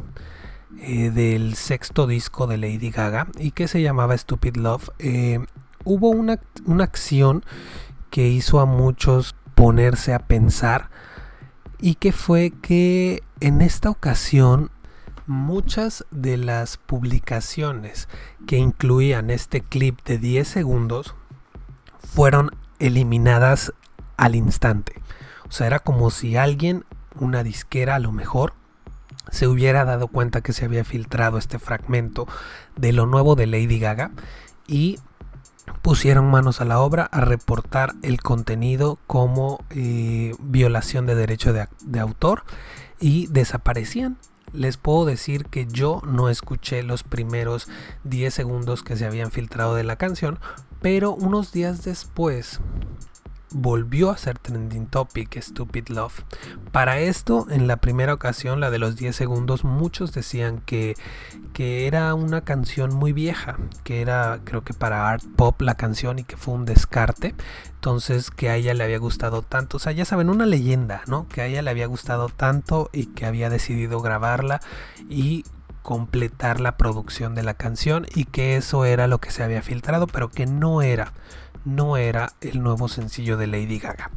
eh, 0.79 1.11
del 1.11 1.55
sexto 1.55 2.07
disco 2.07 2.47
de 2.47 2.57
Lady 2.57 2.91
Gaga 2.91 3.27
y 3.39 3.51
que 3.51 3.69
se 3.69 3.83
llamaba 3.83 4.17
Stupid 4.17 4.57
Love. 4.57 4.89
Eh, 4.99 5.45
hubo 5.87 6.11
una, 6.11 6.41
una 6.67 6.85
acción 6.85 7.45
que 8.11 8.29
hizo 8.29 8.61
a 8.61 8.67
muchos 8.67 9.35
ponerse 9.55 10.13
a 10.13 10.19
pensar 10.19 10.91
y 11.79 11.95
que 11.95 12.13
fue 12.13 12.53
que 12.61 13.23
en 13.41 13.63
esta 13.63 13.89
ocasión 13.89 14.71
muchas 15.27 16.05
de 16.11 16.37
las 16.37 16.77
publicaciones 16.77 18.09
que 18.47 18.59
incluían 18.59 19.31
este 19.31 19.61
clip 19.61 20.03
de 20.05 20.19
10 20.19 20.47
segundos 20.47 21.15
fueron 21.99 22.51
eliminadas 22.79 23.73
al 24.17 24.35
instante. 24.35 25.01
O 25.49 25.53
sea, 25.53 25.67
era 25.67 25.79
como 25.79 26.11
si 26.11 26.37
alguien, 26.37 26.85
una 27.19 27.43
disquera 27.43 27.95
a 27.95 28.01
lo 28.01 28.13
mejor, 28.13 28.55
se 29.31 29.47
hubiera 29.47 29.85
dado 29.85 30.09
cuenta 30.09 30.41
que 30.41 30.53
se 30.53 30.65
había 30.65 30.85
filtrado 30.85 31.39
este 31.39 31.59
fragmento 31.59 32.27
de 32.77 32.93
lo 32.93 33.07
nuevo 33.07 33.35
de 33.35 33.47
Lady 33.47 33.79
Gaga 33.79 34.13
y 34.67 34.99
pusieron 35.83 36.31
manos 36.31 36.61
a 36.61 36.65
la 36.65 36.81
obra 36.81 37.05
a 37.05 37.21
reportar 37.21 37.95
el 38.03 38.21
contenido 38.21 38.99
como 39.07 39.65
eh, 39.71 40.35
violación 40.41 41.07
de 41.07 41.15
derecho 41.15 41.53
de, 41.53 41.69
de 41.85 42.01
autor 42.01 42.45
y 43.01 43.27
desaparecían. 43.29 44.17
Les 44.53 44.77
puedo 44.77 45.05
decir 45.05 45.47
que 45.47 45.67
yo 45.67 46.01
no 46.07 46.29
escuché 46.29 46.83
los 46.83 47.03
primeros 47.03 47.69
10 48.05 48.33
segundos 48.33 48.83
que 48.83 48.97
se 48.97 49.05
habían 49.05 49.31
filtrado 49.31 49.75
de 49.75 49.85
la 49.85 49.97
canción, 49.97 50.39
pero 50.81 51.13
unos 51.13 51.53
días 51.53 51.85
después 51.85 52.61
volvió 53.59 54.11
a 54.11 54.19
ser 54.19 54.39
trending 54.39 54.87
topic 54.87 55.41
Stupid 55.41 55.89
Love. 55.89 56.23
Para 56.73 57.01
esto, 57.01 57.47
en 57.51 57.67
la 57.67 57.79
primera 57.79 58.13
ocasión, 58.13 58.61
la 58.61 58.71
de 58.71 58.79
los 58.79 58.97
10 58.97 59.17
segundos, 59.17 59.65
muchos 59.65 60.13
decían 60.13 60.61
que, 60.67 60.95
que 61.55 61.87
era 61.87 62.15
una 62.15 62.43
canción 62.43 62.95
muy 62.95 63.13
vieja, 63.13 63.57
que 63.83 64.03
era 64.03 64.41
creo 64.45 64.63
que 64.63 64.75
para 64.75 65.11
art 65.11 65.25
pop 65.37 65.61
la 65.63 65.75
canción 65.75 66.19
y 66.19 66.25
que 66.25 66.37
fue 66.37 66.55
un 66.55 66.67
descarte. 66.67 67.35
Entonces 67.75 68.31
que 68.31 68.51
a 68.51 68.57
ella 68.57 68.75
le 68.75 68.85
había 68.85 68.99
gustado 68.99 69.43
tanto, 69.43 69.79
o 69.79 69.81
sea, 69.81 69.93
ya 69.93 70.05
saben, 70.05 70.29
una 70.29 70.45
leyenda, 70.45 71.03
¿no? 71.07 71.27
Que 71.29 71.41
a 71.41 71.47
ella 71.47 71.63
le 71.63 71.71
había 71.71 71.87
gustado 71.87 72.29
tanto 72.29 72.91
y 72.93 73.07
que 73.07 73.25
había 73.25 73.49
decidido 73.49 74.01
grabarla 74.01 74.61
y 75.09 75.45
completar 75.83 76.61
la 76.61 76.77
producción 76.77 77.37
de 77.37 77.45
la 77.45 77.55
canción 77.55 78.07
y 78.13 78.25
que 78.25 78.57
eso 78.57 78.85
era 78.85 79.07
lo 79.07 79.19
que 79.19 79.31
se 79.31 79.45
había 79.45 79.63
filtrado, 79.63 80.09
pero 80.09 80.29
que 80.29 80.45
no 80.45 80.83
era 80.83 81.13
no 81.67 81.99
era 81.99 82.33
el 82.41 82.63
nuevo 82.63 82.89
sencillo 82.89 83.37
de 83.37 83.47
Lady 83.47 83.79
Gaga. 83.79 84.11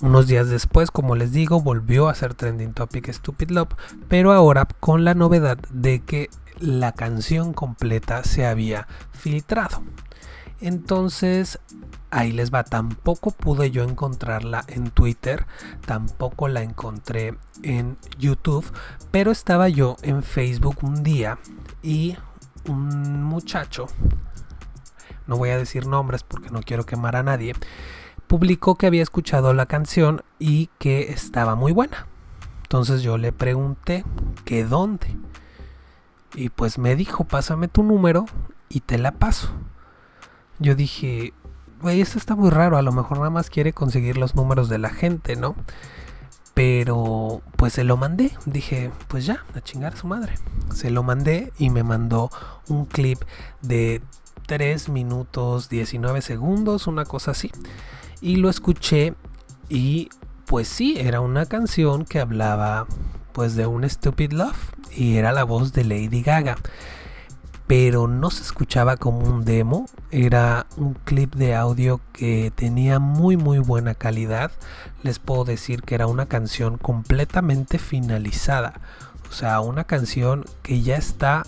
Unos 0.00 0.28
días 0.28 0.48
después, 0.48 0.90
como 0.90 1.16
les 1.16 1.32
digo, 1.32 1.60
volvió 1.60 2.08
a 2.08 2.14
ser 2.14 2.34
trending 2.34 2.74
topic 2.74 3.10
Stupid 3.12 3.50
Love, 3.50 3.74
pero 4.08 4.32
ahora 4.32 4.66
con 4.78 5.04
la 5.04 5.14
novedad 5.14 5.58
de 5.70 6.00
que 6.00 6.30
la 6.60 6.92
canción 6.92 7.52
completa 7.52 8.22
se 8.22 8.46
había 8.46 8.86
filtrado. 9.12 9.82
Entonces, 10.60 11.58
ahí 12.10 12.30
les 12.30 12.52
va, 12.52 12.62
tampoco 12.62 13.32
pude 13.32 13.70
yo 13.70 13.82
encontrarla 13.82 14.64
en 14.68 14.90
Twitter, 14.90 15.46
tampoco 15.86 16.46
la 16.46 16.62
encontré 16.62 17.34
en 17.62 17.96
YouTube, 18.18 18.70
pero 19.10 19.32
estaba 19.32 19.68
yo 19.68 19.96
en 20.02 20.22
Facebook 20.22 20.78
un 20.82 21.02
día 21.02 21.38
y 21.82 22.16
un 22.68 23.24
muchacho 23.24 23.86
no 25.26 25.36
voy 25.36 25.50
a 25.50 25.58
decir 25.58 25.86
nombres 25.86 26.22
porque 26.22 26.50
no 26.50 26.60
quiero 26.62 26.84
quemar 26.84 27.16
a 27.16 27.22
nadie, 27.22 27.54
publicó 28.26 28.76
que 28.76 28.86
había 28.86 29.02
escuchado 29.02 29.52
la 29.54 29.66
canción 29.66 30.22
y 30.38 30.70
que 30.78 31.12
estaba 31.12 31.54
muy 31.54 31.72
buena. 31.72 32.06
Entonces 32.62 33.02
yo 33.02 33.18
le 33.18 33.32
pregunté 33.32 34.04
que 34.44 34.64
dónde. 34.64 35.14
Y 36.34 36.48
pues 36.48 36.78
me 36.78 36.96
dijo, 36.96 37.24
pásame 37.24 37.68
tu 37.68 37.82
número 37.82 38.24
y 38.70 38.80
te 38.80 38.96
la 38.96 39.12
paso. 39.12 39.50
Yo 40.58 40.74
dije, 40.74 41.34
güey, 41.82 42.00
esto 42.00 42.16
está 42.16 42.34
muy 42.34 42.48
raro, 42.48 42.78
a 42.78 42.82
lo 42.82 42.92
mejor 42.92 43.18
nada 43.18 43.30
más 43.30 43.50
quiere 43.50 43.72
conseguir 43.74 44.16
los 44.16 44.34
números 44.34 44.70
de 44.70 44.78
la 44.78 44.88
gente, 44.88 45.36
¿no? 45.36 45.54
Pero 46.54 47.42
pues 47.56 47.74
se 47.74 47.84
lo 47.84 47.96
mandé. 47.96 48.30
Dije, 48.46 48.90
pues 49.08 49.26
ya, 49.26 49.44
a 49.54 49.60
chingar 49.60 49.94
a 49.94 49.96
su 49.96 50.06
madre. 50.06 50.34
Se 50.72 50.90
lo 50.90 51.02
mandé 51.02 51.52
y 51.58 51.68
me 51.70 51.82
mandó 51.82 52.30
un 52.68 52.86
clip 52.86 53.20
de 53.60 54.00
3 54.52 54.90
minutos 54.90 55.70
19 55.70 56.20
segundos, 56.20 56.86
una 56.86 57.06
cosa 57.06 57.30
así. 57.30 57.50
Y 58.20 58.36
lo 58.36 58.50
escuché 58.50 59.14
y 59.70 60.10
pues 60.44 60.68
sí, 60.68 60.96
era 60.98 61.22
una 61.22 61.46
canción 61.46 62.04
que 62.04 62.20
hablaba 62.20 62.86
pues 63.32 63.56
de 63.56 63.66
un 63.66 63.88
Stupid 63.88 64.32
Love 64.32 64.74
y 64.94 65.16
era 65.16 65.32
la 65.32 65.44
voz 65.44 65.72
de 65.72 65.84
Lady 65.84 66.20
Gaga. 66.20 66.58
Pero 67.66 68.08
no 68.08 68.30
se 68.30 68.42
escuchaba 68.42 68.98
como 68.98 69.20
un 69.20 69.46
demo, 69.46 69.86
era 70.10 70.66
un 70.76 70.92
clip 70.92 71.34
de 71.34 71.54
audio 71.54 72.02
que 72.12 72.52
tenía 72.54 72.98
muy 72.98 73.38
muy 73.38 73.58
buena 73.58 73.94
calidad. 73.94 74.50
Les 75.02 75.18
puedo 75.18 75.46
decir 75.46 75.80
que 75.80 75.94
era 75.94 76.06
una 76.06 76.26
canción 76.26 76.76
completamente 76.76 77.78
finalizada. 77.78 78.74
O 79.30 79.32
sea, 79.32 79.60
una 79.60 79.84
canción 79.84 80.44
que 80.62 80.82
ya 80.82 80.96
está 80.96 81.44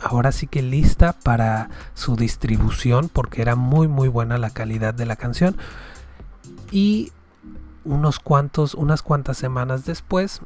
ahora 0.00 0.32
sí 0.32 0.46
que 0.46 0.62
lista 0.62 1.12
para 1.12 1.70
su 1.94 2.16
distribución 2.16 3.08
porque 3.08 3.42
era 3.42 3.56
muy 3.56 3.88
muy 3.88 4.08
buena 4.08 4.38
la 4.38 4.50
calidad 4.50 4.94
de 4.94 5.06
la 5.06 5.16
canción. 5.16 5.56
Y 6.70 7.12
unos 7.84 8.18
cuantos 8.18 8.74
unas 8.74 9.02
cuantas 9.02 9.38
semanas 9.38 9.84
después 9.84 10.40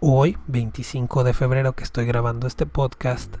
hoy 0.00 0.38
25 0.46 1.24
de 1.24 1.34
febrero 1.34 1.74
que 1.74 1.84
estoy 1.84 2.06
grabando 2.06 2.46
este 2.46 2.66
podcast 2.66 3.36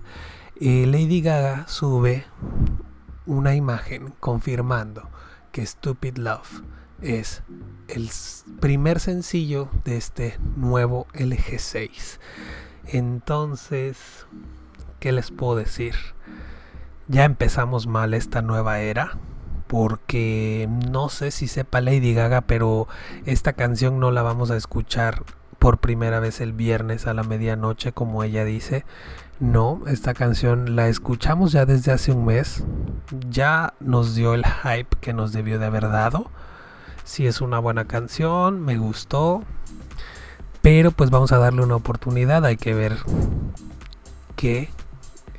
eh, 0.60 0.86
Lady 0.86 1.20
Gaga 1.22 1.66
sube 1.68 2.24
una 3.26 3.54
imagen 3.54 4.12
confirmando 4.20 5.08
que 5.52 5.64
Stupid 5.64 6.18
Love 6.18 6.62
es 7.00 7.42
el 7.88 8.10
primer 8.60 9.00
sencillo 9.00 9.68
de 9.84 9.96
este 9.96 10.38
nuevo 10.56 11.06
LG6 11.14 12.18
entonces 12.86 14.26
¿qué 15.02 15.10
les 15.10 15.32
puedo 15.32 15.56
decir? 15.56 15.96
Ya 17.08 17.24
empezamos 17.24 17.88
mal 17.88 18.14
esta 18.14 18.40
nueva 18.40 18.78
era. 18.78 19.18
Porque 19.66 20.68
no 20.92 21.08
sé 21.08 21.32
si 21.32 21.48
sepa 21.48 21.80
Lady 21.80 22.14
Gaga, 22.14 22.42
pero 22.42 22.86
esta 23.24 23.54
canción 23.54 23.98
no 23.98 24.12
la 24.12 24.22
vamos 24.22 24.52
a 24.52 24.56
escuchar 24.56 25.24
por 25.58 25.78
primera 25.78 26.20
vez 26.20 26.40
el 26.40 26.52
viernes 26.52 27.06
a 27.06 27.14
la 27.14 27.24
medianoche, 27.24 27.92
como 27.92 28.22
ella 28.22 28.44
dice. 28.44 28.84
No, 29.40 29.80
esta 29.88 30.14
canción 30.14 30.76
la 30.76 30.86
escuchamos 30.88 31.50
ya 31.50 31.66
desde 31.66 31.90
hace 31.90 32.12
un 32.12 32.26
mes. 32.26 32.62
Ya 33.28 33.74
nos 33.80 34.14
dio 34.14 34.34
el 34.34 34.44
hype 34.44 34.96
que 35.00 35.14
nos 35.14 35.32
debió 35.32 35.58
de 35.58 35.66
haber 35.66 35.88
dado. 35.88 36.30
Si 37.02 37.26
es 37.26 37.40
una 37.40 37.58
buena 37.58 37.86
canción, 37.86 38.60
me 38.60 38.76
gustó. 38.76 39.42
Pero 40.60 40.92
pues 40.92 41.10
vamos 41.10 41.32
a 41.32 41.38
darle 41.38 41.62
una 41.62 41.76
oportunidad. 41.76 42.44
Hay 42.44 42.56
que 42.56 42.74
ver 42.74 42.98
qué 44.36 44.68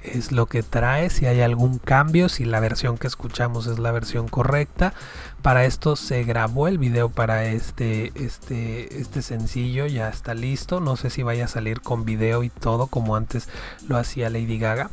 es 0.03 0.31
lo 0.31 0.45
que 0.45 0.63
trae, 0.63 1.09
si 1.09 1.25
hay 1.25 1.41
algún 1.41 1.79
cambio, 1.79 2.29
si 2.29 2.45
la 2.45 2.59
versión 2.59 2.97
que 2.97 3.07
escuchamos 3.07 3.67
es 3.67 3.79
la 3.79 3.91
versión 3.91 4.27
correcta. 4.27 4.93
Para 5.41 5.65
esto 5.65 5.95
se 5.95 6.23
grabó 6.23 6.67
el 6.67 6.77
video 6.77 7.09
para 7.09 7.45
este, 7.45 8.11
este, 8.15 8.99
este 8.99 9.21
sencillo, 9.21 9.85
ya 9.87 10.09
está 10.09 10.33
listo. 10.33 10.79
No 10.79 10.95
sé 10.95 11.09
si 11.09 11.23
vaya 11.23 11.45
a 11.45 11.49
salir 11.49 11.81
con 11.81 12.05
video 12.05 12.43
y 12.43 12.49
todo 12.49 12.87
como 12.87 13.15
antes 13.15 13.49
lo 13.87 13.97
hacía 13.97 14.29
Lady 14.29 14.57
Gaga. 14.59 14.89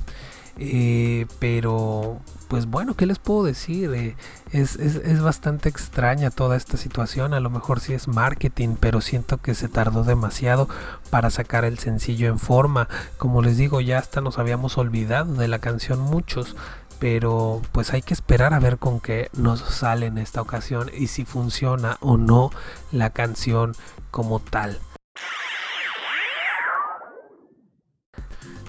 Eh, 0.59 1.27
pero, 1.39 2.21
pues 2.49 2.67
bueno, 2.67 2.95
¿qué 2.95 3.07
les 3.07 3.19
puedo 3.19 3.45
decir? 3.45 3.93
Eh, 3.95 4.17
es, 4.53 4.77
es, 4.77 5.23
bastante 5.23 5.69
extraña 5.69 6.31
toda 6.31 6.57
esta 6.57 6.77
situación. 6.77 7.35
A 7.35 7.41
lo 7.41 7.51
mejor 7.51 7.81
sí 7.81 7.95
es 7.95 8.09
marketing, 8.09 8.77
pero 8.79 9.01
siento 9.01 9.39
que 9.39 9.55
se 9.55 9.69
tardó 9.69 10.05
demasiado 10.05 10.69
para 11.11 11.31
sacar 11.31 11.65
el 11.65 11.79
sencillo 11.79 12.29
en 12.29 12.39
forma. 12.39 12.89
Como 13.17 13.43
les 13.43 13.57
digo, 13.57 13.81
ya 13.81 13.99
hasta 13.99 14.21
nos 14.21 14.39
habíamos 14.39 14.79
olvidado 14.79 15.35
de 15.35 15.49
la 15.49 15.59
canción 15.59 16.01
muchos. 16.01 16.57
Pero 16.99 17.63
pues 17.73 17.95
hay 17.95 18.03
que 18.03 18.13
esperar 18.13 18.53
a 18.53 18.59
ver 18.59 18.77
con 18.77 19.01
qué 19.01 19.31
nos 19.33 19.61
sale 19.61 20.07
en 20.07 20.19
esta 20.19 20.43
ocasión 20.43 20.91
y 20.95 21.07
si 21.07 21.25
funciona 21.25 21.97
o 22.01 22.19
no 22.19 22.51
la 22.93 23.09
canción 23.09 23.75
como 24.11 24.39
tal. 24.39 24.79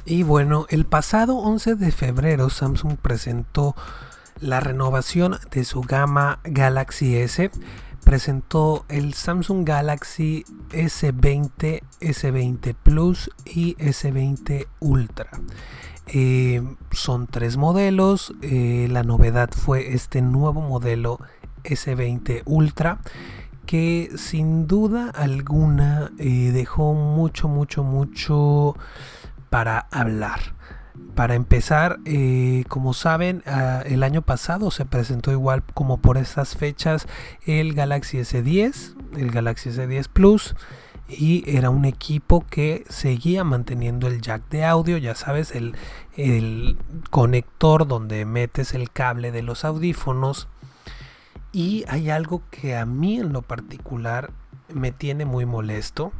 Y 0.06 0.24
bueno, 0.24 0.66
el 0.70 0.86
pasado 0.86 1.38
11 1.38 1.76
de 1.76 1.92
febrero 1.92 2.50
Samsung 2.50 2.98
presentó 2.98 3.76
la 4.40 4.60
renovación 4.60 5.38
de 5.52 5.64
su 5.64 5.82
gama 5.82 6.40
Galaxy 6.44 7.16
S. 7.18 7.52
Presentó 8.04 8.86
el 8.90 9.14
Samsung 9.14 9.64
Galaxy 9.64 10.44
S20, 10.72 11.84
S20 12.00 12.76
Plus 12.82 13.30
y 13.46 13.76
S20 13.76 14.66
Ultra. 14.80 15.30
Eh, 16.08 16.64
son 16.92 17.28
tres 17.28 17.58
modelos. 17.58 18.34
Eh, 18.42 18.88
la 18.90 19.04
novedad 19.04 19.52
fue 19.52 19.94
este 19.94 20.22
nuevo 20.22 20.62
modelo 20.62 21.20
S20 21.64 22.42
Ultra 22.46 23.00
que 23.68 24.10
sin 24.18 24.68
duda 24.68 25.12
alguna 25.12 26.12
eh, 26.18 26.52
dejó 26.52 26.94
mucho, 26.94 27.48
mucho, 27.48 27.84
mucho 27.84 28.76
para 29.52 29.88
hablar. 29.92 30.40
Para 31.14 31.36
empezar, 31.36 32.00
eh, 32.06 32.64
como 32.70 32.94
saben, 32.94 33.44
ah, 33.46 33.84
el 33.86 34.02
año 34.02 34.22
pasado 34.22 34.72
se 34.72 34.86
presentó 34.86 35.32
igual 35.32 35.62
como 35.74 35.98
por 35.98 36.18
esas 36.18 36.56
fechas 36.56 37.06
el 37.46 37.74
Galaxy 37.74 38.20
S10, 38.20 38.96
el 39.18 39.30
Galaxy 39.30 39.70
S10 39.70 40.08
Plus 40.08 40.56
y 41.10 41.44
era 41.46 41.70
un 41.70 41.84
equipo 41.84 42.46
que 42.50 42.86
seguía 42.88 43.44
manteniendo 43.44 44.08
el 44.08 44.22
jack 44.22 44.48
de 44.50 44.64
audio, 44.64 44.98
ya 44.98 45.16
sabes, 45.16 45.54
el, 45.54 45.76
el 46.16 46.78
conector 47.10 47.86
donde 47.86 48.24
metes 48.24 48.74
el 48.74 48.90
cable 48.90 49.34
de 49.34 49.42
los 49.42 49.66
audífonos. 49.66 50.48
Y 51.52 51.84
hay 51.90 52.10
algo 52.10 52.42
que 52.50 52.78
a 52.78 52.86
mí 52.86 53.20
en 53.20 53.34
lo 53.34 53.42
particular 53.42 54.32
me 54.74 54.92
tiene 54.92 55.26
muy 55.26 55.46
molesto. 55.46 56.12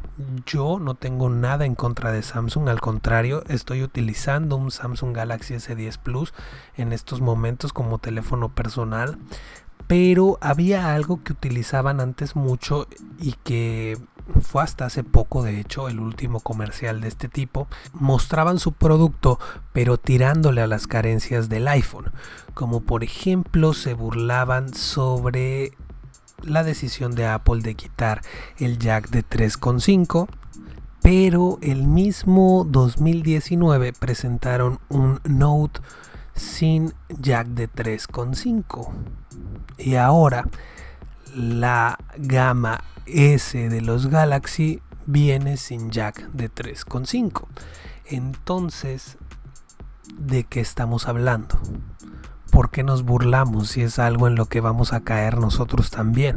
Yo 0.46 0.78
no 0.78 0.94
tengo 0.94 1.28
nada 1.30 1.64
en 1.64 1.74
contra 1.74 2.12
de 2.12 2.22
Samsung, 2.22 2.68
al 2.68 2.80
contrario, 2.80 3.42
estoy 3.48 3.82
utilizando 3.82 4.56
un 4.56 4.70
Samsung 4.70 5.14
Galaxy 5.14 5.54
S10 5.54 5.98
Plus 5.98 6.34
en 6.76 6.92
estos 6.92 7.20
momentos 7.20 7.72
como 7.72 7.98
teléfono 7.98 8.48
personal. 8.48 9.18
Pero 9.86 10.38
había 10.40 10.94
algo 10.94 11.22
que 11.22 11.32
utilizaban 11.32 12.00
antes 12.00 12.36
mucho 12.36 12.86
y 13.18 13.34
que 13.44 13.98
fue 14.40 14.62
hasta 14.62 14.86
hace 14.86 15.04
poco, 15.04 15.42
de 15.42 15.60
hecho, 15.60 15.88
el 15.88 16.00
último 16.00 16.40
comercial 16.40 17.00
de 17.00 17.08
este 17.08 17.28
tipo. 17.28 17.68
Mostraban 17.92 18.58
su 18.58 18.72
producto, 18.72 19.38
pero 19.72 19.98
tirándole 19.98 20.62
a 20.62 20.66
las 20.66 20.86
carencias 20.86 21.48
del 21.48 21.68
iPhone. 21.68 22.12
Como 22.54 22.80
por 22.82 23.04
ejemplo, 23.04 23.74
se 23.74 23.94
burlaban 23.94 24.72
sobre 24.72 25.72
la 26.44 26.64
decisión 26.64 27.14
de 27.14 27.26
Apple 27.26 27.62
de 27.62 27.74
quitar 27.74 28.22
el 28.58 28.78
jack 28.78 29.10
de 29.10 29.24
3.5 29.24 30.28
pero 31.02 31.58
el 31.62 31.86
mismo 31.86 32.64
2019 32.68 33.92
presentaron 33.92 34.78
un 34.88 35.20
Note 35.24 35.80
sin 36.34 36.94
jack 37.08 37.48
de 37.48 37.68
3.5 37.68 38.90
y 39.78 39.96
ahora 39.96 40.48
la 41.34 41.98
gama 42.16 42.84
S 43.06 43.68
de 43.68 43.80
los 43.80 44.06
Galaxy 44.06 44.80
viene 45.06 45.56
sin 45.56 45.90
jack 45.90 46.30
de 46.32 46.50
3.5 46.50 47.46
entonces 48.06 49.18
¿de 50.18 50.44
qué 50.44 50.60
estamos 50.60 51.08
hablando? 51.08 51.58
¿Por 52.52 52.70
qué 52.70 52.84
nos 52.84 53.02
burlamos 53.02 53.70
si 53.70 53.80
es 53.80 53.98
algo 53.98 54.28
en 54.28 54.34
lo 54.36 54.44
que 54.44 54.60
vamos 54.60 54.92
a 54.92 55.00
caer 55.00 55.38
nosotros 55.38 55.90
también? 55.90 56.36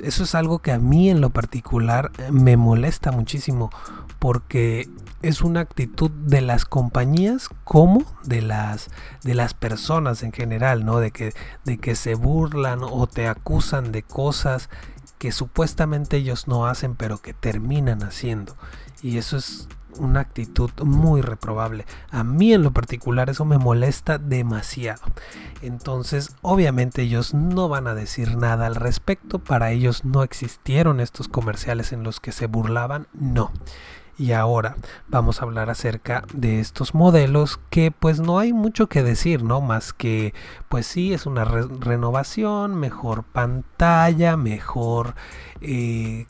Eso 0.00 0.22
es 0.22 0.36
algo 0.36 0.60
que 0.60 0.70
a 0.70 0.78
mí 0.78 1.10
en 1.10 1.20
lo 1.20 1.30
particular 1.30 2.12
eh, 2.18 2.30
me 2.30 2.56
molesta 2.56 3.10
muchísimo 3.10 3.70
porque 4.20 4.88
es 5.20 5.42
una 5.42 5.60
actitud 5.60 6.10
de 6.12 6.40
las 6.42 6.64
compañías 6.64 7.48
como 7.64 8.04
de 8.22 8.40
las 8.40 8.88
de 9.24 9.34
las 9.34 9.52
personas 9.52 10.22
en 10.22 10.32
general, 10.32 10.84
¿no? 10.84 10.98
De 10.98 11.10
que 11.10 11.34
de 11.64 11.78
que 11.78 11.96
se 11.96 12.14
burlan 12.14 12.80
o 12.84 13.06
te 13.08 13.26
acusan 13.26 13.90
de 13.90 14.04
cosas 14.04 14.70
que 15.18 15.32
supuestamente 15.32 16.18
ellos 16.18 16.46
no 16.46 16.66
hacen 16.66 16.94
pero 16.94 17.18
que 17.18 17.34
terminan 17.34 18.04
haciendo. 18.04 18.56
Y 19.02 19.18
eso 19.18 19.36
es 19.36 19.68
una 19.98 20.20
actitud 20.20 20.70
muy 20.82 21.20
reprobable. 21.20 21.86
A 22.10 22.24
mí 22.24 22.52
en 22.52 22.62
lo 22.62 22.72
particular 22.72 23.30
eso 23.30 23.44
me 23.44 23.58
molesta 23.58 24.18
demasiado. 24.18 25.02
Entonces, 25.62 26.34
obviamente 26.42 27.02
ellos 27.02 27.34
no 27.34 27.68
van 27.68 27.86
a 27.86 27.94
decir 27.94 28.36
nada 28.36 28.66
al 28.66 28.74
respecto. 28.74 29.38
Para 29.38 29.70
ellos 29.70 30.04
no 30.04 30.22
existieron 30.22 31.00
estos 31.00 31.28
comerciales 31.28 31.92
en 31.92 32.02
los 32.02 32.20
que 32.20 32.32
se 32.32 32.46
burlaban. 32.46 33.06
No. 33.12 33.52
Y 34.18 34.32
ahora 34.32 34.76
vamos 35.08 35.40
a 35.40 35.44
hablar 35.44 35.70
acerca 35.70 36.24
de 36.34 36.60
estos 36.60 36.94
modelos 36.94 37.58
que 37.70 37.90
pues 37.90 38.20
no 38.20 38.38
hay 38.38 38.52
mucho 38.52 38.86
que 38.86 39.02
decir, 39.02 39.42
¿no? 39.42 39.60
Más 39.62 39.92
que 39.94 40.34
pues 40.68 40.86
sí, 40.86 41.14
es 41.14 41.24
una 41.24 41.44
renovación, 41.44 42.74
mejor 42.74 43.24
pantalla, 43.24 44.36
mejor 44.36 45.14
eh, 45.62 46.26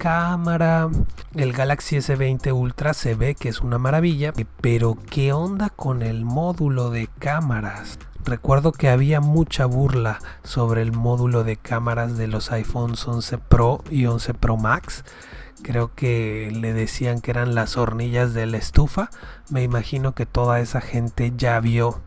cámara. 0.00 0.88
El 1.34 1.52
Galaxy 1.52 1.96
S20 1.96 2.54
Ultra 2.54 2.94
se 2.94 3.14
ve 3.14 3.34
que 3.34 3.50
es 3.50 3.60
una 3.60 3.76
maravilla, 3.76 4.32
pero 4.62 4.96
¿qué 5.10 5.34
onda 5.34 5.68
con 5.68 6.00
el 6.00 6.24
módulo 6.24 6.88
de 6.88 7.08
cámaras? 7.18 7.98
Recuerdo 8.24 8.72
que 8.72 8.88
había 8.88 9.20
mucha 9.20 9.66
burla 9.66 10.18
sobre 10.42 10.80
el 10.80 10.92
módulo 10.92 11.44
de 11.44 11.58
cámaras 11.58 12.16
de 12.16 12.28
los 12.28 12.50
iPhones 12.50 13.06
11 13.06 13.36
Pro 13.36 13.84
y 13.90 14.06
11 14.06 14.32
Pro 14.32 14.56
Max. 14.56 15.04
Creo 15.62 15.94
que 15.94 16.50
le 16.50 16.72
decían 16.72 17.20
que 17.20 17.32
eran 17.32 17.54
las 17.54 17.76
hornillas 17.76 18.32
de 18.32 18.46
la 18.46 18.56
estufa. 18.56 19.10
Me 19.50 19.62
imagino 19.62 20.14
que 20.14 20.24
toda 20.24 20.60
esa 20.60 20.80
gente 20.80 21.34
ya 21.36 21.60
vio 21.60 22.00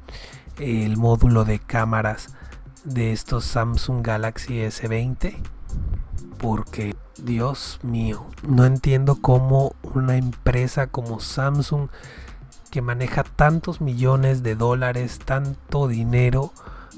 el 0.57 0.97
módulo 0.97 1.45
de 1.45 1.59
cámaras 1.59 2.33
de 2.85 3.11
estos 3.11 3.45
Samsung 3.45 4.01
Galaxy 4.01 4.61
S20 4.61 5.35
porque 6.43 6.93
Dios 7.17 7.79
mío, 7.83 8.25
no 8.45 8.65
entiendo 8.65 9.15
cómo 9.21 9.75
una 9.81 10.17
empresa 10.17 10.87
como 10.87 11.21
Samsung 11.21 11.87
que 12.69 12.81
maneja 12.81 13.23
tantos 13.23 13.79
millones 13.79 14.43
de 14.43 14.55
dólares, 14.55 15.19
tanto 15.23 15.87
dinero, 15.87 16.51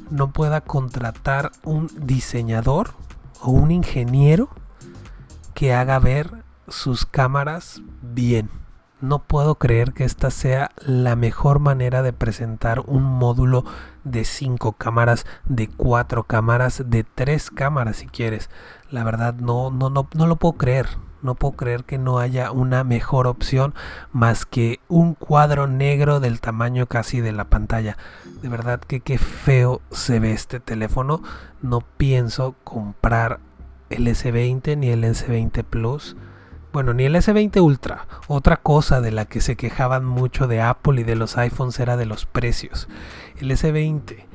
no 0.09 0.31
pueda 0.31 0.61
contratar 0.61 1.51
un 1.63 1.91
diseñador 1.95 2.95
o 3.39 3.51
un 3.51 3.69
ingeniero 3.69 4.49
que 5.53 5.75
haga 5.75 5.99
ver 5.99 6.43
sus 6.67 7.05
cámaras 7.05 7.83
bien. 8.01 8.49
No 8.99 9.21
puedo 9.21 9.59
creer 9.59 9.93
que 9.93 10.05
esta 10.05 10.31
sea 10.31 10.71
la 10.83 11.15
mejor 11.15 11.59
manera 11.59 12.01
de 12.01 12.13
presentar 12.13 12.79
un 12.79 13.03
módulo 13.03 13.63
de 14.05 14.23
5 14.23 14.73
cámaras, 14.73 15.25
de 15.43 15.67
4 15.67 16.23
cámaras, 16.23 16.83
de 16.87 17.03
3 17.03 17.51
cámaras 17.51 17.97
si 17.97 18.07
quieres. 18.07 18.49
La 18.89 19.03
verdad 19.03 19.33
no, 19.33 19.71
no, 19.71 19.89
no, 19.89 20.07
no 20.13 20.27
lo 20.27 20.37
puedo 20.37 20.53
creer. 20.53 20.87
No 21.21 21.33
puedo 21.33 21.55
creer 21.55 21.85
que 21.85 21.97
no 21.97 22.19
haya 22.19 22.51
una 22.51 22.83
mejor 22.83 23.25
opción 23.25 23.73
más 24.11 24.45
que 24.45 24.79
un 24.87 25.15
cuadro 25.15 25.65
negro 25.65 26.19
del 26.19 26.39
tamaño 26.39 26.85
casi 26.85 27.19
de 27.19 27.31
la 27.31 27.45
pantalla. 27.45 27.97
De 28.43 28.47
verdad 28.47 28.79
que 28.79 28.99
qué 28.99 29.17
feo 29.17 29.81
se 29.89 30.19
ve 30.19 30.33
este 30.33 30.59
teléfono. 30.59 31.23
No 31.63 31.81
pienso 31.81 32.53
comprar 32.63 33.39
el 33.89 34.07
S20 34.07 34.77
ni 34.77 34.89
el 34.89 35.03
S20 35.03 35.63
Plus. 35.63 36.15
Bueno, 36.71 36.93
ni 36.93 37.05
el 37.05 37.15
S20 37.15 37.59
Ultra. 37.59 38.05
Otra 38.27 38.57
cosa 38.57 39.01
de 39.01 39.11
la 39.11 39.25
que 39.25 39.41
se 39.41 39.55
quejaban 39.55 40.05
mucho 40.05 40.45
de 40.45 40.61
Apple 40.61 41.01
y 41.01 41.03
de 41.05 41.15
los 41.15 41.37
iPhones 41.37 41.79
era 41.79 41.97
de 41.97 42.05
los 42.05 42.25
precios. 42.25 42.87
El 43.38 43.51
S20 43.51 44.25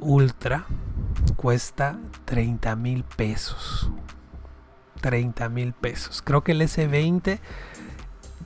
Ultra 0.00 0.64
cuesta 1.36 1.98
30 2.24 2.76
mil 2.76 3.04
pesos. 3.04 3.90
30 5.00 5.48
mil 5.48 5.72
pesos. 5.72 6.22
Creo 6.22 6.42
que 6.42 6.52
el 6.52 6.62
S20 6.62 7.38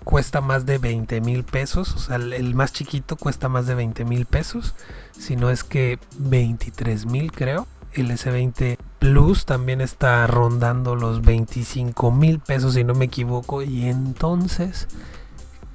cuesta 0.04 0.40
más 0.40 0.66
de 0.66 0.78
20 0.78 1.20
mil 1.20 1.44
pesos. 1.44 1.94
O 1.94 1.98
sea, 1.98 2.16
el, 2.16 2.54
más 2.54 2.72
chiquito 2.72 3.16
cuesta 3.16 3.48
más 3.48 3.66
de 3.66 3.74
20 3.74 4.04
mil 4.04 4.26
pesos. 4.26 4.74
Si 5.18 5.36
no 5.36 5.50
es 5.50 5.64
que 5.64 5.98
23 6.18 7.06
mil 7.06 7.32
creo. 7.32 7.66
El 7.92 8.10
S20 8.10 8.78
Plus 8.98 9.44
también 9.44 9.82
está 9.82 10.26
rondando 10.26 10.96
los 10.96 11.20
25 11.20 12.10
mil 12.10 12.38
pesos 12.38 12.74
si 12.74 12.84
no 12.84 12.94
me 12.94 13.04
equivoco. 13.06 13.62
Y 13.62 13.86
entonces, 13.86 14.88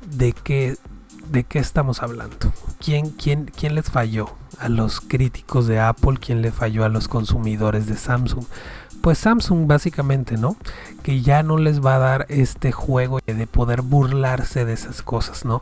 ¿de 0.09 0.33
qué, 0.33 0.77
¿de 1.29 1.43
qué 1.43 1.59
estamos 1.59 2.01
hablando? 2.01 2.51
¿quién, 2.79 3.09
quién, 3.09 3.45
¿quién 3.45 3.75
les 3.75 3.89
falló? 3.89 4.29
A 4.59 4.69
los 4.69 5.01
críticos 5.01 5.67
de 5.67 5.79
Apple, 5.79 6.17
¿quién 6.19 6.41
le 6.41 6.51
falló 6.51 6.83
a 6.83 6.89
los 6.89 7.07
consumidores 7.07 7.85
de 7.85 7.95
Samsung? 7.95 8.45
Pues 9.01 9.19
Samsung 9.19 9.67
básicamente, 9.67 10.37
¿no? 10.37 10.57
Que 11.03 11.21
ya 11.21 11.43
no 11.43 11.57
les 11.57 11.85
va 11.85 11.95
a 11.95 11.99
dar 11.99 12.25
este 12.29 12.71
juego 12.71 13.19
de 13.25 13.47
poder 13.47 13.83
burlarse 13.83 14.65
de 14.65 14.73
esas 14.73 15.03
cosas, 15.03 15.45
¿no? 15.45 15.61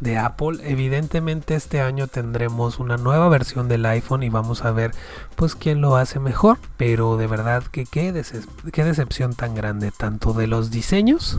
De 0.00 0.16
Apple. 0.16 0.58
Evidentemente 0.62 1.54
este 1.54 1.82
año 1.82 2.06
tendremos 2.06 2.78
una 2.78 2.96
nueva 2.96 3.28
versión 3.28 3.68
del 3.68 3.84
iPhone 3.84 4.22
y 4.22 4.30
vamos 4.30 4.64
a 4.64 4.70
ver 4.70 4.92
pues 5.36 5.54
quién 5.54 5.82
lo 5.82 5.96
hace 5.96 6.18
mejor. 6.18 6.58
Pero 6.78 7.18
de 7.18 7.26
verdad 7.26 7.62
que 7.64 7.84
qué, 7.84 8.24
qué 8.72 8.84
decepción 8.84 9.34
tan 9.34 9.54
grande, 9.54 9.92
tanto 9.96 10.32
de 10.32 10.46
los 10.46 10.70
diseños 10.70 11.38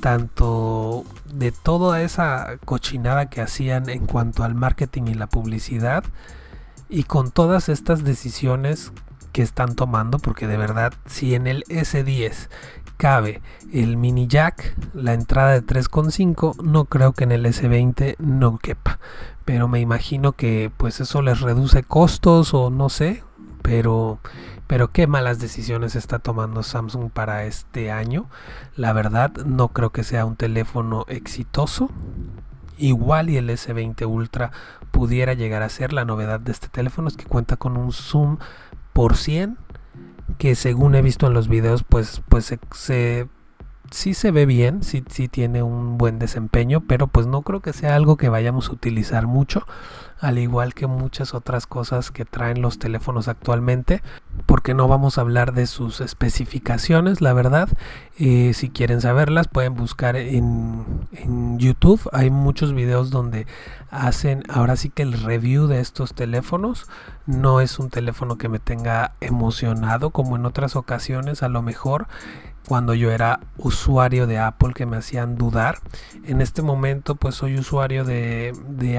tanto 0.00 1.04
de 1.32 1.52
toda 1.52 2.02
esa 2.02 2.58
cochinada 2.64 3.30
que 3.30 3.40
hacían 3.40 3.88
en 3.88 4.06
cuanto 4.06 4.42
al 4.42 4.54
marketing 4.54 5.04
y 5.08 5.14
la 5.14 5.28
publicidad 5.28 6.04
y 6.88 7.04
con 7.04 7.30
todas 7.30 7.68
estas 7.68 8.02
decisiones 8.02 8.92
que 9.32 9.42
están 9.42 9.76
tomando 9.76 10.18
porque 10.18 10.46
de 10.46 10.56
verdad 10.56 10.92
si 11.06 11.34
en 11.34 11.46
el 11.46 11.62
S10 11.64 12.48
cabe 12.96 13.40
el 13.72 13.96
mini 13.96 14.26
jack 14.26 14.76
la 14.92 15.14
entrada 15.14 15.52
de 15.52 15.64
3.5 15.64 16.62
no 16.62 16.84
creo 16.84 17.12
que 17.12 17.24
en 17.24 17.32
el 17.32 17.46
S20 17.46 18.16
no 18.18 18.58
quepa. 18.58 18.98
Pero 19.46 19.68
me 19.68 19.80
imagino 19.80 20.32
que 20.32 20.70
pues 20.76 21.00
eso 21.00 21.22
les 21.22 21.40
reduce 21.40 21.82
costos 21.82 22.52
o 22.52 22.70
no 22.70 22.88
sé 22.90 23.24
pero 23.62 24.18
pero 24.66 24.92
qué 24.92 25.08
malas 25.08 25.40
decisiones 25.40 25.96
está 25.96 26.20
tomando 26.20 26.62
Samsung 26.62 27.10
para 27.10 27.44
este 27.44 27.90
año. 27.90 28.28
La 28.76 28.92
verdad 28.92 29.32
no 29.44 29.68
creo 29.68 29.90
que 29.90 30.04
sea 30.04 30.24
un 30.24 30.36
teléfono 30.36 31.04
exitoso. 31.08 31.90
Igual 32.78 33.30
y 33.30 33.36
el 33.36 33.50
S20 33.50 34.06
Ultra 34.06 34.52
pudiera 34.92 35.34
llegar 35.34 35.62
a 35.64 35.68
ser 35.68 35.92
la 35.92 36.04
novedad 36.04 36.38
de 36.38 36.52
este 36.52 36.68
teléfono 36.68 37.08
es 37.08 37.16
que 37.16 37.24
cuenta 37.24 37.56
con 37.56 37.76
un 37.76 37.92
zoom 37.92 38.38
por 38.92 39.16
100 39.16 39.58
que 40.38 40.54
según 40.54 40.94
he 40.94 41.02
visto 41.02 41.26
en 41.26 41.34
los 41.34 41.48
videos 41.48 41.82
pues 41.82 42.22
pues 42.28 42.44
se, 42.44 42.60
se 42.72 43.28
sí 43.90 44.14
se 44.14 44.30
ve 44.30 44.46
bien, 44.46 44.82
sí, 44.82 45.04
sí 45.08 45.28
tiene 45.28 45.62
un 45.62 45.98
buen 45.98 46.18
desempeño, 46.18 46.80
pero 46.80 47.06
pues 47.06 47.26
no 47.26 47.42
creo 47.42 47.60
que 47.60 47.72
sea 47.72 47.96
algo 47.96 48.16
que 48.16 48.28
vayamos 48.28 48.68
a 48.68 48.72
utilizar 48.72 49.26
mucho 49.26 49.66
al 50.20 50.38
igual 50.38 50.74
que 50.74 50.86
muchas 50.86 51.34
otras 51.34 51.66
cosas 51.66 52.10
que 52.10 52.24
traen 52.24 52.60
los 52.60 52.78
teléfonos 52.78 53.26
actualmente, 53.26 54.02
porque 54.44 54.74
no 54.74 54.86
vamos 54.86 55.16
a 55.16 55.22
hablar 55.22 55.54
de 55.54 55.66
sus 55.66 56.00
especificaciones, 56.00 57.20
la 57.22 57.32
verdad. 57.32 57.68
Eh, 58.18 58.52
si 58.54 58.68
quieren 58.68 59.00
saberlas, 59.00 59.48
pueden 59.48 59.74
buscar 59.74 60.16
en, 60.16 60.84
en, 61.12 61.58
YouTube. 61.58 62.06
Hay 62.12 62.30
muchos 62.30 62.74
videos 62.74 63.10
donde 63.10 63.46
hacen 63.90 64.42
ahora 64.50 64.76
sí 64.76 64.90
que 64.90 65.02
el 65.02 65.14
review 65.14 65.66
de 65.66 65.80
estos 65.80 66.12
teléfonos. 66.12 66.86
No 67.24 67.60
es 67.62 67.78
un 67.78 67.88
teléfono 67.88 68.36
que 68.36 68.50
me 68.50 68.58
tenga 68.58 69.12
emocionado 69.20 70.10
como 70.10 70.36
en 70.36 70.44
otras 70.44 70.76
ocasiones, 70.76 71.42
a 71.42 71.48
lo 71.48 71.62
mejor 71.62 72.08
cuando 72.70 72.94
yo 72.94 73.10
era 73.10 73.40
usuario 73.56 74.28
de 74.28 74.38
Apple 74.38 74.74
que 74.74 74.86
me 74.86 74.96
hacían 74.96 75.34
dudar. 75.34 75.80
En 76.22 76.40
este 76.40 76.62
momento 76.62 77.16
pues 77.16 77.34
soy 77.34 77.58
usuario 77.58 78.04
de, 78.04 78.52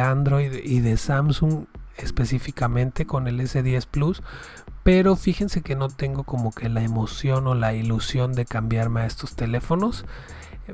Android 0.03 0.51
y 0.61 0.82
de 0.82 0.97
Samsung 0.97 1.67
específicamente 1.95 3.05
con 3.05 3.30
el 3.30 3.39
S10 3.39 3.88
Plus. 3.89 4.24
Pero 4.84 5.15
fíjense 5.15 5.61
que 5.61 5.78
no 5.78 5.88
tengo 5.88 6.26
como 6.26 6.51
que 6.51 6.67
la 6.67 6.84
emoción 6.84 7.47
o 7.47 7.55
la 7.55 7.74
ilusión 7.74 8.34
de 8.34 8.43
cambiarme 8.43 9.03
a 9.03 9.05
estos 9.05 9.38
teléfonos. 9.38 10.03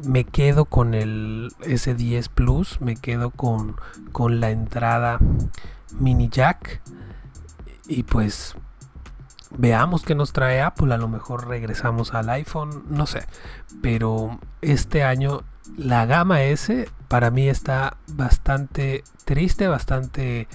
Me 0.04 0.24
quedo 0.24 0.66
con 0.66 0.96
el 0.96 1.50
S10 1.60 2.30
Plus, 2.30 2.82
me 2.82 2.96
quedo 2.96 3.30
con, 3.30 3.76
con 4.12 4.40
la 4.40 4.50
entrada 4.50 5.20
mini 6.00 6.30
jack. 6.30 6.82
Y 7.88 8.02
pues 8.02 8.56
veamos 9.58 10.04
qué 10.04 10.16
nos 10.16 10.34
trae 10.34 10.62
Apple, 10.62 10.94
a 10.94 10.98
lo 10.98 11.08
mejor 11.08 11.48
regresamos 11.48 12.14
al 12.14 12.30
iPhone, 12.30 12.84
no 12.90 13.06
sé, 13.06 13.26
pero 13.82 14.40
este 14.62 15.04
año 15.04 15.44
la 15.76 16.06
gama 16.06 16.44
S 16.44 16.90
para 17.08 17.32
mí 17.32 17.50
está 17.50 17.98
bastante 18.08 19.04
triste, 19.26 19.68
bastante 19.68 20.48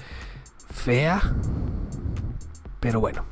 fea, 0.73 1.21
pero 2.81 3.01
bueno, 3.01 3.25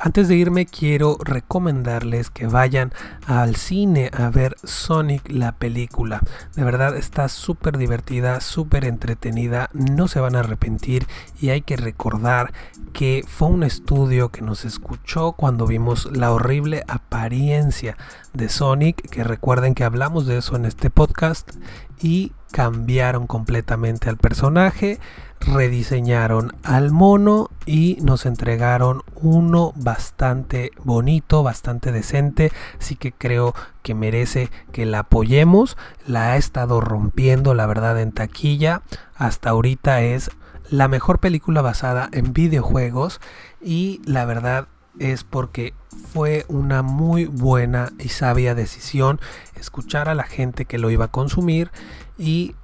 antes 0.00 0.28
de 0.28 0.34
irme 0.34 0.64
quiero 0.64 1.18
recomendarles 1.22 2.30
que 2.30 2.46
vayan 2.46 2.92
al 3.26 3.56
cine 3.56 4.10
a 4.14 4.30
ver 4.30 4.56
Sonic 4.64 5.30
la 5.30 5.52
película. 5.52 6.22
De 6.56 6.64
verdad 6.64 6.96
está 6.96 7.28
súper 7.28 7.76
divertida, 7.76 8.40
súper 8.40 8.86
entretenida, 8.86 9.68
no 9.74 10.08
se 10.08 10.18
van 10.20 10.36
a 10.36 10.40
arrepentir 10.40 11.06
y 11.38 11.50
hay 11.50 11.60
que 11.60 11.76
recordar 11.76 12.52
que 12.94 13.24
fue 13.28 13.48
un 13.48 13.62
estudio 13.62 14.30
que 14.30 14.40
nos 14.40 14.64
escuchó 14.64 15.32
cuando 15.32 15.66
vimos 15.66 16.08
la 16.16 16.32
horrible 16.32 16.82
apariencia 16.88 17.98
de 18.32 18.48
Sonic, 18.48 19.08
que 19.10 19.22
recuerden 19.22 19.74
que 19.74 19.84
hablamos 19.84 20.26
de 20.26 20.38
eso 20.38 20.56
en 20.56 20.64
este 20.64 20.88
podcast 20.88 21.52
y 22.00 22.32
cambiaron 22.52 23.26
completamente 23.26 24.08
al 24.08 24.16
personaje 24.16 24.98
rediseñaron 25.40 26.52
al 26.62 26.90
mono 26.90 27.48
y 27.66 27.96
nos 28.02 28.26
entregaron 28.26 29.02
uno 29.16 29.72
bastante 29.74 30.70
bonito, 30.84 31.42
bastante 31.42 31.92
decente, 31.92 32.52
así 32.78 32.94
que 32.94 33.12
creo 33.12 33.54
que 33.82 33.94
merece 33.94 34.50
que 34.72 34.86
la 34.86 35.00
apoyemos. 35.00 35.76
La 36.06 36.32
ha 36.32 36.36
estado 36.36 36.80
rompiendo, 36.80 37.54
la 37.54 37.66
verdad, 37.66 38.00
en 38.00 38.12
taquilla. 38.12 38.82
Hasta 39.16 39.50
ahorita 39.50 40.02
es 40.02 40.30
la 40.68 40.88
mejor 40.88 41.18
película 41.18 41.62
basada 41.62 42.08
en 42.12 42.32
videojuegos 42.32 43.20
y 43.60 44.00
la 44.04 44.24
verdad 44.24 44.68
es 44.98 45.24
porque 45.24 45.74
fue 46.12 46.44
una 46.48 46.82
muy 46.82 47.26
buena 47.26 47.92
y 47.98 48.08
sabia 48.08 48.54
decisión 48.54 49.20
escuchar 49.56 50.08
a 50.08 50.14
la 50.14 50.24
gente 50.24 50.64
que 50.64 50.78
lo 50.78 50.90
iba 50.90 51.06
a 51.06 51.10
consumir 51.10 51.70
y 52.18 52.54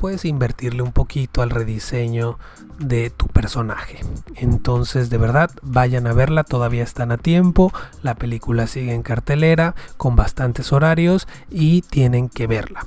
puedes 0.00 0.24
invertirle 0.24 0.80
un 0.80 0.92
poquito 0.92 1.42
al 1.42 1.50
rediseño 1.50 2.38
de 2.78 3.10
tu 3.10 3.26
personaje. 3.26 4.00
Entonces, 4.34 5.10
de 5.10 5.18
verdad, 5.18 5.50
vayan 5.60 6.06
a 6.06 6.14
verla, 6.14 6.42
todavía 6.42 6.82
están 6.82 7.12
a 7.12 7.18
tiempo. 7.18 7.70
La 8.02 8.14
película 8.14 8.66
sigue 8.66 8.94
en 8.94 9.02
cartelera 9.02 9.74
con 9.98 10.16
bastantes 10.16 10.72
horarios 10.72 11.28
y 11.50 11.82
tienen 11.82 12.30
que 12.30 12.46
verla. 12.46 12.86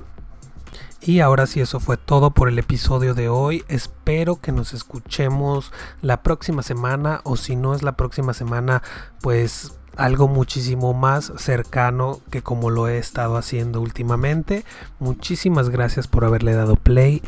Y 1.01 1.19
ahora 1.19 1.45
sí, 1.45 1.61
eso 1.61 1.79
fue 1.79 1.97
todo 1.97 2.31
por 2.31 2.49
el 2.49 2.57
episodio 2.57 3.13
de 3.13 3.29
hoy. 3.29 3.63
Espero 3.67 4.41
que 4.41 4.51
nos 4.51 4.73
escuchemos 4.73 5.71
la 6.01 6.23
próxima 6.23 6.63
semana 6.63 7.21
o 7.25 7.37
si 7.37 7.55
no 7.55 7.75
es 7.75 7.83
la 7.83 7.95
próxima 7.95 8.33
semana, 8.33 8.81
pues 9.21 9.73
algo 9.95 10.27
muchísimo 10.27 10.93
más 10.93 11.31
cercano 11.37 12.19
que 12.29 12.41
como 12.41 12.69
lo 12.69 12.87
he 12.87 12.97
estado 12.97 13.37
haciendo 13.37 13.81
últimamente. 13.81 14.63
Muchísimas 14.99 15.69
gracias 15.69 16.07
por 16.07 16.25
haberle 16.25 16.53
dado 16.53 16.75
play. 16.75 17.21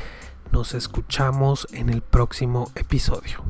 Nos 0.52 0.74
escuchamos 0.74 1.68
en 1.72 1.90
el 1.90 2.02
próximo 2.02 2.72
episodio. 2.76 3.44